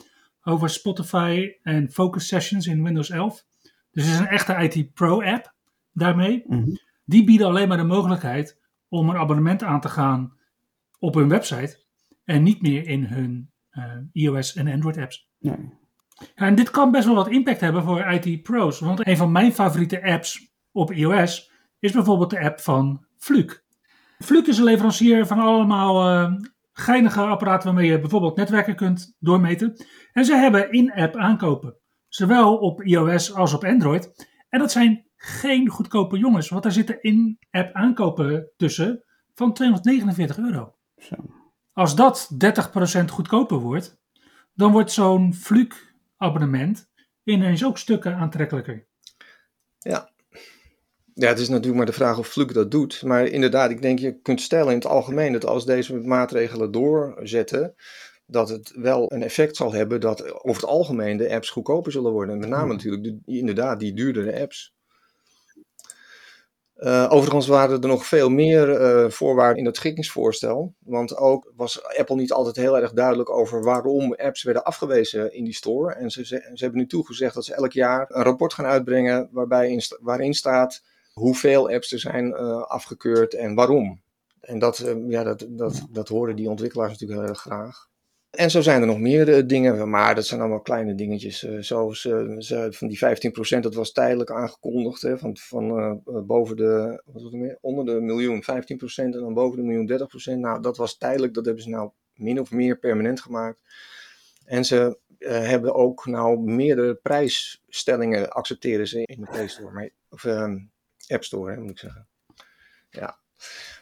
[0.43, 3.45] Over Spotify en Focus Sessions in Windows 11.
[3.91, 5.55] Dus het is een echte IT Pro app
[5.93, 6.45] daarmee.
[6.47, 6.75] Mhm.
[7.05, 8.59] Die bieden alleen maar de mogelijkheid
[8.93, 10.33] om een abonnement aan te gaan
[10.99, 11.85] op hun website.
[12.25, 15.29] En niet meer in hun eh, iOS en Android apps.
[15.39, 15.81] Nee.
[16.35, 18.81] Ja, en dit kan best wel wat impact hebben voor IT-pro's.
[18.81, 23.63] Want een van mijn favoriete apps op iOS is bijvoorbeeld de app van Fluke.
[24.19, 26.33] Fluke is een leverancier van allemaal eh,
[26.73, 29.77] geinige apparaten waarmee je bijvoorbeeld netwerken kunt doormeten.
[30.13, 31.77] En ze hebben in-app aankopen.
[32.09, 34.29] Zowel op iOS als op Android.
[34.49, 39.05] En dat zijn geen goedkope jongens, want daar zitten in-app aankopen tussen
[39.35, 40.75] van 249 euro.
[40.99, 41.15] Zo.
[41.73, 42.31] Als dat
[43.01, 44.01] 30% goedkoper wordt,
[44.55, 45.77] dan wordt zo'n Fluke
[46.17, 46.89] abonnement
[47.25, 48.87] ineens ook stukken aantrekkelijker.
[49.79, 50.11] Ja.
[51.15, 53.03] Ja, het is natuurlijk maar de vraag of Fluk dat doet.
[53.03, 57.75] Maar inderdaad, ik denk je kunt stellen in het algemeen dat als deze maatregelen doorzetten,
[58.27, 62.13] dat het wel een effect zal hebben dat over het algemeen de apps goedkoper zullen
[62.13, 62.39] worden.
[62.39, 64.75] Met name natuurlijk de, inderdaad die duurdere apps.
[66.83, 70.75] Uh, overigens waren er nog veel meer uh, voorwaarden in het schikkingsvoorstel.
[70.79, 75.45] Want ook was Apple niet altijd heel erg duidelijk over waarom apps werden afgewezen in
[75.45, 75.93] die store.
[75.93, 79.71] En ze, ze, hebben nu toegezegd dat ze elk jaar een rapport gaan uitbrengen waarbij
[79.71, 84.01] in, waarin staat hoeveel apps er zijn uh, afgekeurd en waarom.
[84.41, 87.91] En dat, ja, dat, dat, dat horen die ontwikkelaars natuurlijk heel erg graag.
[88.33, 91.45] En zo zijn er nog meer uh, dingen, maar dat zijn allemaal kleine dingetjes.
[91.45, 92.99] Uh, zoals uh, van die
[93.57, 95.03] 15%, dat was tijdelijk aangekondigd.
[95.03, 98.47] Hè, van van boven de, wat het onder de miljoen 15%
[98.95, 100.39] en dan boven de miljoen 30%.
[100.39, 103.59] Nou, dat was tijdelijk, dat hebben ze nou min of meer permanent gemaakt.
[104.45, 110.59] En ze hebben ook nou meerdere prijsstellingen accepteren ze in de Play Store, of ehm,
[111.09, 112.07] App Store, hè, moet ik zeggen.
[112.91, 113.19] Ja.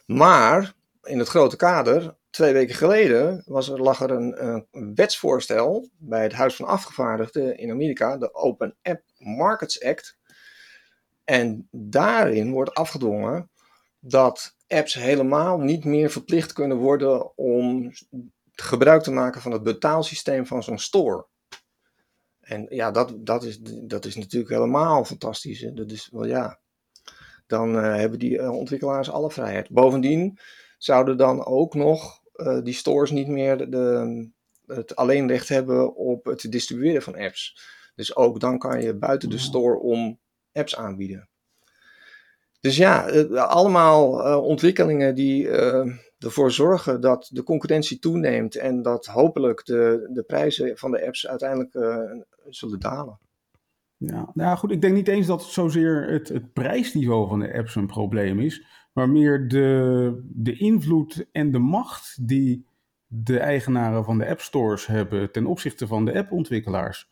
[0.07, 5.89] Maar in het grote kader twee weken geleden was er, lag er een, een, wetsvoorstel
[5.99, 10.19] bij het Huis van Afgevaardigden in Amerika, de Open App Markets Act.
[11.25, 13.51] En daarin wordt afgedwongen
[14.01, 17.93] dat apps helemaal niet meer verplicht kunnen worden om
[18.53, 21.27] gebruik te maken van het betaalsysteem van zo'n store.
[22.41, 25.71] En ja, dat, dat, is, dat is natuurlijk helemaal fantastisch.
[25.75, 26.61] Dat is wel ja.
[27.47, 29.71] Dan uh, hebben die uh, ontwikkelaars alle vrijheid.
[29.71, 30.39] Bovendien
[30.83, 34.29] zouden dan ook nog uh, die stores niet meer de,
[34.67, 37.61] het alleenrecht hebben op het distribueren van apps.
[37.95, 40.19] Dus ook dan kan je buiten de store om
[40.53, 41.29] apps aanbieden.
[42.61, 45.87] Dus ja, allemaal uh, ontwikkelingen die uh,
[46.19, 51.27] ervoor zorgen dat de concurrentie toeneemt en dat hopelijk de, de prijzen van de apps
[51.27, 51.73] uiteindelijk
[52.49, 53.19] zullen dalen.
[53.97, 57.75] Ja, nou goed, ik denk niet eens dat zozeer het, het prijsniveau van de apps
[57.75, 58.65] een probleem is
[59.01, 62.67] maar meer de, de invloed en de macht die
[63.07, 67.11] de eigenaren van de app stores hebben ten opzichte van de appontwikkelaars.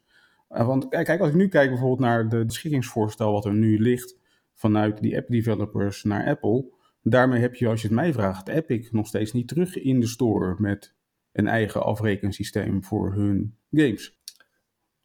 [0.51, 4.16] Uh, want kijk, als ik nu kijk bijvoorbeeld naar de schikkingsvoorstel wat er nu ligt
[4.55, 6.64] vanuit die app developers naar Apple,
[7.03, 10.07] daarmee heb je, als je het mij vraagt, Epic nog steeds niet terug in de
[10.07, 10.95] store met
[11.32, 14.18] een eigen afrekensysteem voor hun games.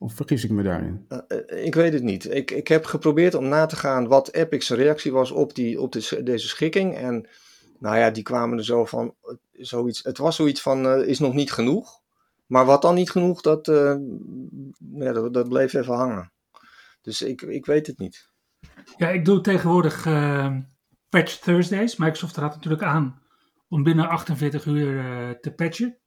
[0.04, 1.06] Of vergis ik me daarin?
[1.10, 2.34] Uh, ik weet het niet.
[2.34, 5.92] Ik, ik heb geprobeerd om na te gaan wat Epic's reactie was op, die, op
[6.24, 6.96] deze schikking.
[6.96, 7.28] En
[7.80, 9.16] nou ja, die kwamen er zo van,
[9.52, 12.02] zoiets, het was zoiets van, uh, is nog niet genoeg.
[12.46, 13.96] Maar wat dan niet genoeg, dat, uh,
[14.96, 16.32] ja, dat, dat, bleef even hangen.
[17.02, 18.30] Dus ik, ik weet het niet.
[18.98, 20.04] Ja, ik doe tegenwoordig
[21.10, 21.96] Patch Thursdays.
[21.96, 23.22] Microsoft raadt natuurlijk aan
[23.68, 25.98] om binnen 48 uur te patchen.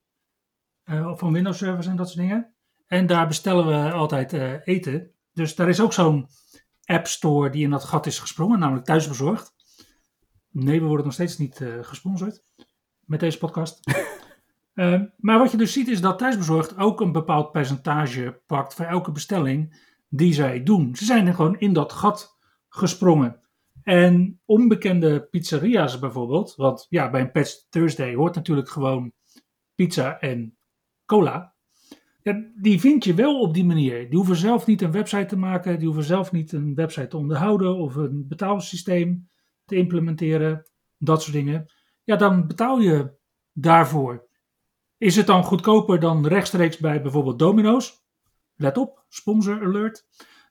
[1.15, 2.56] van Windows servers en dat soort dingen.
[2.87, 5.11] En daar bestellen we altijd uh, eten.
[5.32, 6.28] Dus daar is ook zo'n
[6.84, 9.55] app store die in dat gat is gesprongen, namelijk thuisbezorgd.
[10.51, 12.45] Nee, we worden nog steeds niet uh, gesponsord
[13.01, 13.80] met deze podcast.
[14.74, 18.84] uh, maar wat je dus ziet is dat thuisbezorgd ook een bepaald percentage pakt voor
[18.84, 20.97] elke bestelling die zij doen.
[20.97, 23.41] Ze zijn er gewoon in dat gat gesprongen.
[23.82, 29.12] En onbekende pizzeria's bijvoorbeeld, want ja, bij een Patch Thursday hoort natuurlijk gewoon
[29.74, 30.59] pizza en
[31.05, 31.56] cola.
[32.55, 34.09] Die vind je wel op die manier.
[34.09, 37.16] Die hoeven zelf niet een website te maken, die hoeven zelf niet een website te
[37.16, 39.29] onderhouden of een betaalsysteem
[39.64, 41.72] te implementeren, dat soort dingen.
[42.05, 43.16] Ja, dan betaal je
[43.53, 44.29] daarvoor.
[44.99, 48.05] Is het dan goedkoper dan rechtstreeks bij bijvoorbeeld Domino's?
[48.55, 50.07] Let op, sponsor alert.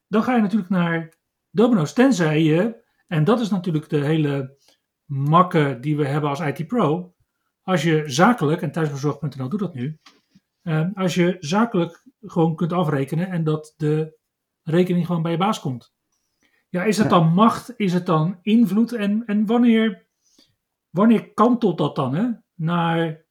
[0.07, 1.13] Dan ga je natuurlijk naar
[1.49, 4.57] Domino's, tenzij je, en dat is natuurlijk de hele
[5.05, 7.15] makke die we hebben als IT Pro.
[7.61, 9.99] Als je zakelijk, en thuisbezorg.nl doet dat nu,
[10.65, 14.17] Ehm, als je zakelijk gewoon kunt afrekenen en dat de
[14.63, 15.93] rekening gewoon bij je baas komt.
[16.69, 17.73] Ja, is het dan macht?
[17.77, 18.93] Is het dan invloed?
[18.93, 20.05] En, en wanneer,
[20.89, 22.29] wanneer kantelt dat dan hè?
[22.53, 23.25] naar.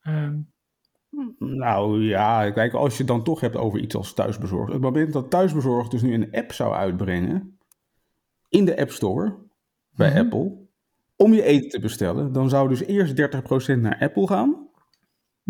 [0.00, 0.40] Ehm,
[1.38, 4.72] nou ja, kijk, als je het dan toch hebt over iets als thuisbezorgd.
[4.72, 7.58] Het moment dat thuisbezorgd dus nu een app zou uitbrengen
[8.48, 9.38] in de App Store
[9.90, 10.18] bij mhm.
[10.18, 10.66] Apple
[11.16, 13.14] om je eten te bestellen, dan zou dus eerst
[13.76, 14.67] 30% naar Apple gaan.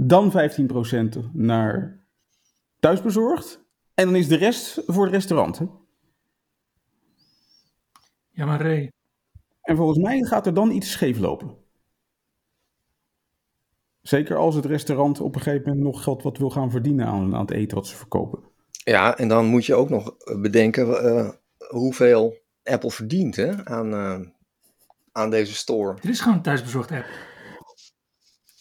[0.01, 2.05] Dan 15% naar
[2.81, 3.65] thuisbezorgd.
[3.95, 5.59] En dan is de rest voor het restaurant.
[5.59, 5.67] Hè?
[8.31, 8.93] Ja, maar Ray.
[9.63, 11.57] En volgens mij gaat er dan iets scheef lopen.
[14.03, 17.35] Zeker als het restaurant op een gegeven moment nog geld wat wil gaan verdienen aan,
[17.35, 18.41] aan het eten wat ze verkopen.
[18.71, 21.31] Ja, en dan moet je ook nog bedenken uh,
[21.69, 24.21] hoeveel Apple verdient hè, aan, uh,
[25.13, 25.97] aan deze store.
[26.03, 27.07] Er is gewoon een thuisbezorgd app.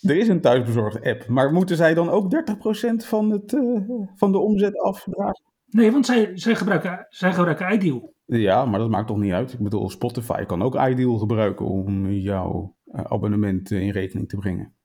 [0.02, 3.80] Er is een thuisbezorgde app, maar moeten zij dan ook 30% van, het, uh,
[4.16, 5.44] van de omzet afdragen?
[5.66, 8.14] Nee, want zij, zij, gebruiken, zij gebruiken Ideal.
[8.26, 9.54] Ja, maar dat maakt toch niet uit.
[9.54, 14.38] Ik bedoel, Spotify kan ook Ideal gebruiken om jouw eh, abonnement eh, in rekening te
[14.38, 14.76] brengen.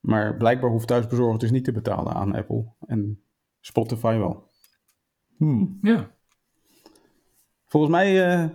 [0.00, 2.72] Maar blijkbaar hoeft thuisbezorgd dus niet te betalen aan Apple.
[2.86, 3.22] En
[3.60, 4.50] Spotify wel.
[5.36, 5.78] Hmm.
[5.82, 6.10] Ja.
[7.66, 8.48] Volgens mij eh,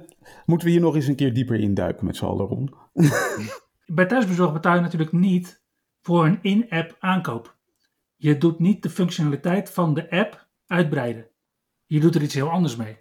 [0.45, 2.73] moeten we hier nog eens een keer dieper induiken met z'n allen.
[3.85, 5.62] Bij thuisbezorgd betaal je natuurlijk niet
[6.03, 7.55] voor een in-app aankoop.
[8.15, 11.27] Je doet niet de functionaliteit van de app uitbreiden.
[11.85, 12.97] Je doet er iets heel anders mee.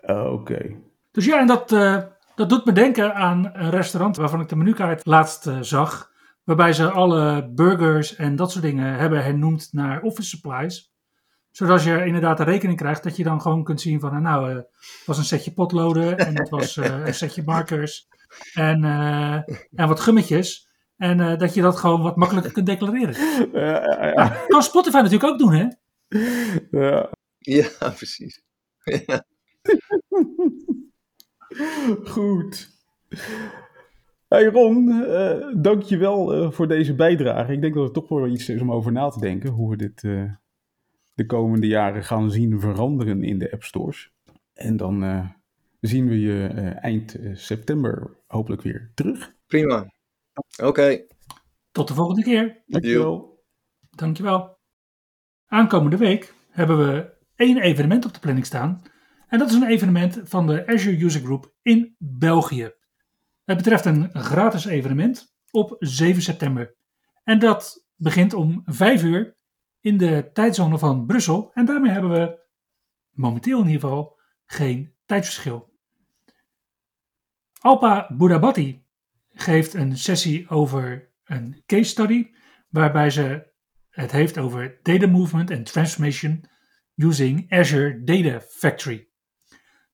[0.00, 0.76] Uh, Oké.
[1.10, 2.02] Dus ja, en dat, uh,
[2.34, 6.12] dat doet me denken aan een restaurant waarvan ik de menukaart laatst uh, zag.
[6.44, 10.92] Waarbij ze alle burgers en dat soort dingen hebben hernoemd naar office supplies.
[11.50, 15.02] Zodat je inderdaad een rekening krijgt, dat je dan gewoon kunt zien van nou, het
[15.06, 18.08] was een setje potloden en het was een setje markers
[18.54, 18.84] en,
[19.74, 20.63] en wat gummetjes.
[20.96, 23.14] En uh, dat je dat gewoon wat makkelijker kunt declareren.
[23.52, 24.14] Ja, ja, ja.
[24.14, 25.66] Nou, kan Spotify natuurlijk ook doen, hè?
[26.70, 27.10] ja.
[27.38, 28.42] Ja, precies.
[28.84, 29.24] Ja.
[32.14, 32.72] Goed.
[34.28, 37.52] Hey Ron, uh, dankjewel uh, voor deze bijdrage.
[37.52, 39.50] Ik denk dat het toch wel iets is om over na te denken.
[39.50, 40.32] Hoe we dit uh,
[41.14, 44.12] de komende jaren gaan zien veranderen in de app stores.
[44.54, 45.30] En dan
[45.80, 46.46] zien we je
[46.80, 49.34] eind september hopelijk weer terug.
[49.46, 49.93] Prima.
[50.34, 50.66] Oké.
[50.66, 51.06] Okay.
[51.70, 52.62] Tot de volgende keer.
[52.66, 53.44] Dankjewel.
[53.90, 54.58] Dankjewel.
[55.46, 58.82] Aankomende week hebben we één evenement op de planning staan.
[59.28, 62.72] En dat is een evenement van de Azure User Group in België.
[63.44, 66.76] Het betreft een gratis evenement op 7 september.
[67.24, 69.36] En dat begint om 5 uur
[69.80, 71.50] in de tijdzone van Brussel.
[71.52, 72.38] En daarmee hebben we
[73.10, 75.72] momenteel in ieder geval geen tijdsverschil.
[77.60, 78.83] Alpa Budabati
[79.34, 82.30] geeft een sessie over een case study,
[82.68, 83.52] waarbij ze
[83.90, 86.44] het heeft over data movement en transformation
[86.94, 89.08] using Azure Data Factory.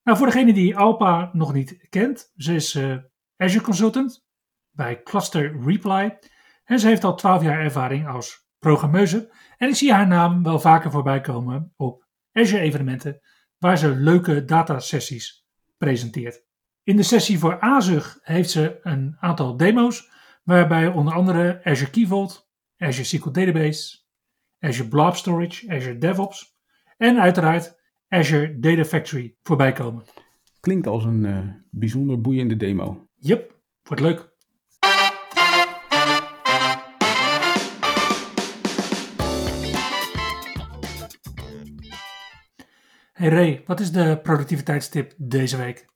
[0.03, 2.97] Nou, voor degene die Alpa nog niet kent, ze is uh,
[3.37, 4.27] Azure Consultant
[4.71, 6.19] bij Cluster Reply
[6.65, 9.35] en ze heeft al 12 jaar ervaring als programmeuse.
[9.57, 13.21] En ik zie haar naam wel vaker voorbij komen op Azure evenementen,
[13.59, 15.47] waar ze leuke datasessies
[15.79, 16.49] presenteert.
[16.91, 20.11] In de sessie voor Azure heeft ze een aantal demo's,
[20.45, 23.99] waarbij onder andere Azure Key Vault, Azure SQL Database,
[24.59, 26.57] Azure Blob Storage, Azure DevOps
[26.97, 27.79] en uiteraard
[28.09, 30.05] Azure Data Factory voorbij komen.
[30.61, 31.39] Klinkt als een uh,
[31.71, 33.09] bijzonder boeiende demo.
[33.15, 34.29] Yep, wordt leuk.
[43.13, 45.90] Hey Ray, wat is de productiviteitstip deze week?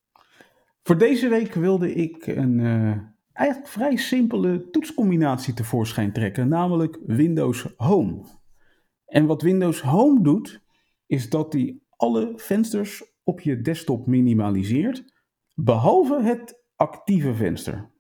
[0.87, 2.99] Voor deze week wilde ik een uh,
[3.33, 8.25] eigenlijk vrij simpele toetscombinatie tevoorschijn trekken, namelijk Windows Home.
[9.07, 10.63] En wat Windows Home doet,
[11.07, 15.05] is dat hij alle vensters op je desktop minimaliseert,
[15.55, 17.91] behalve het actieve venster.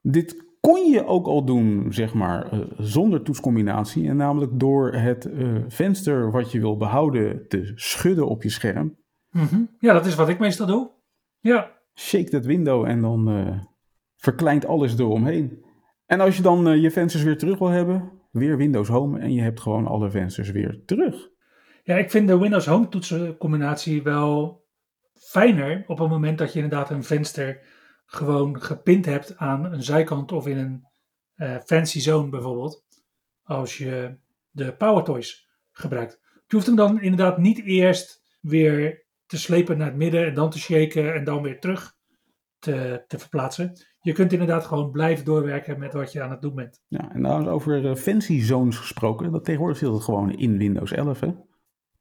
[0.00, 4.08] Dit kon je ook al doen, zeg maar, uh, zonder toetscombinatie.
[4.08, 8.96] En namelijk door het uh, venster wat je wil behouden te schudden op je scherm.
[9.30, 9.76] -hmm.
[9.78, 10.90] Ja, dat is wat ik meestal doe.
[11.40, 11.78] Ja.
[12.00, 13.60] Shake dat window en dan uh,
[14.16, 15.64] verkleint alles eromheen.
[16.06, 19.42] En als je dan je vensters weer terug wil hebben, weer Windows Home en je
[19.42, 21.28] hebt gewoon alle vensters weer terug.
[21.82, 24.64] Ja, ik vind de Windows Home toetsencombinatie wel
[25.14, 27.60] fijner op het moment dat je inderdaad een venster
[28.06, 32.84] gewoon gepind hebt aan een zijkant of in een fancy zone bijvoorbeeld.
[33.42, 34.16] Als je
[34.50, 36.20] de Power Toys gebruikt.
[36.22, 40.50] Je hoeft hem dan inderdaad niet eerst weer te slepen naar het midden en dan
[40.50, 41.94] te shaken en dan weer terug
[42.58, 43.72] te, te verplaatsen.
[44.00, 46.82] Je kunt inderdaad gewoon blijven doorwerken met wat je aan het doen bent.
[46.88, 49.32] Ja, en nou over uh, fancy zones gesproken.
[49.32, 51.26] Dat tegenwoordig zit het gewoon in Windows 11 hè?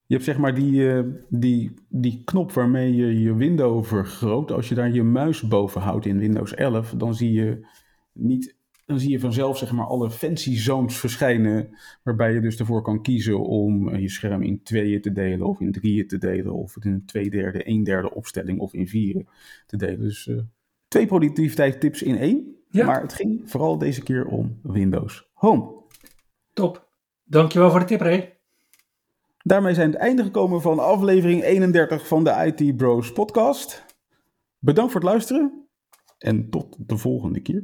[0.05, 4.51] Je hebt zeg maar die, uh, die, die knop waarmee je je window vergroot.
[4.51, 7.67] Als je daar je muis boven houdt in Windows 11, dan zie je
[8.13, 8.57] niet
[8.89, 11.69] dan zie je vanzelf zeg maar alle fancy zones verschijnen,
[12.03, 15.71] waarbij je dus ervoor kan kiezen om je scherm in tweeën te delen of in
[15.71, 19.27] drieën te delen of in een twee derde, een derde opstelling of in vieren
[19.65, 19.99] te delen.
[19.99, 20.39] Dus uh,
[20.87, 22.85] twee productiviteitstips in één, ja.
[22.85, 25.71] maar het ging vooral deze keer om Windows Home.
[26.53, 26.89] Top,
[27.23, 28.37] dankjewel voor de tip Ray.
[29.43, 33.85] Daarmee zijn we het einde gekomen van aflevering 31 van de IT Bros podcast.
[34.59, 35.67] Bedankt voor het luisteren
[36.17, 37.63] en tot de volgende keer.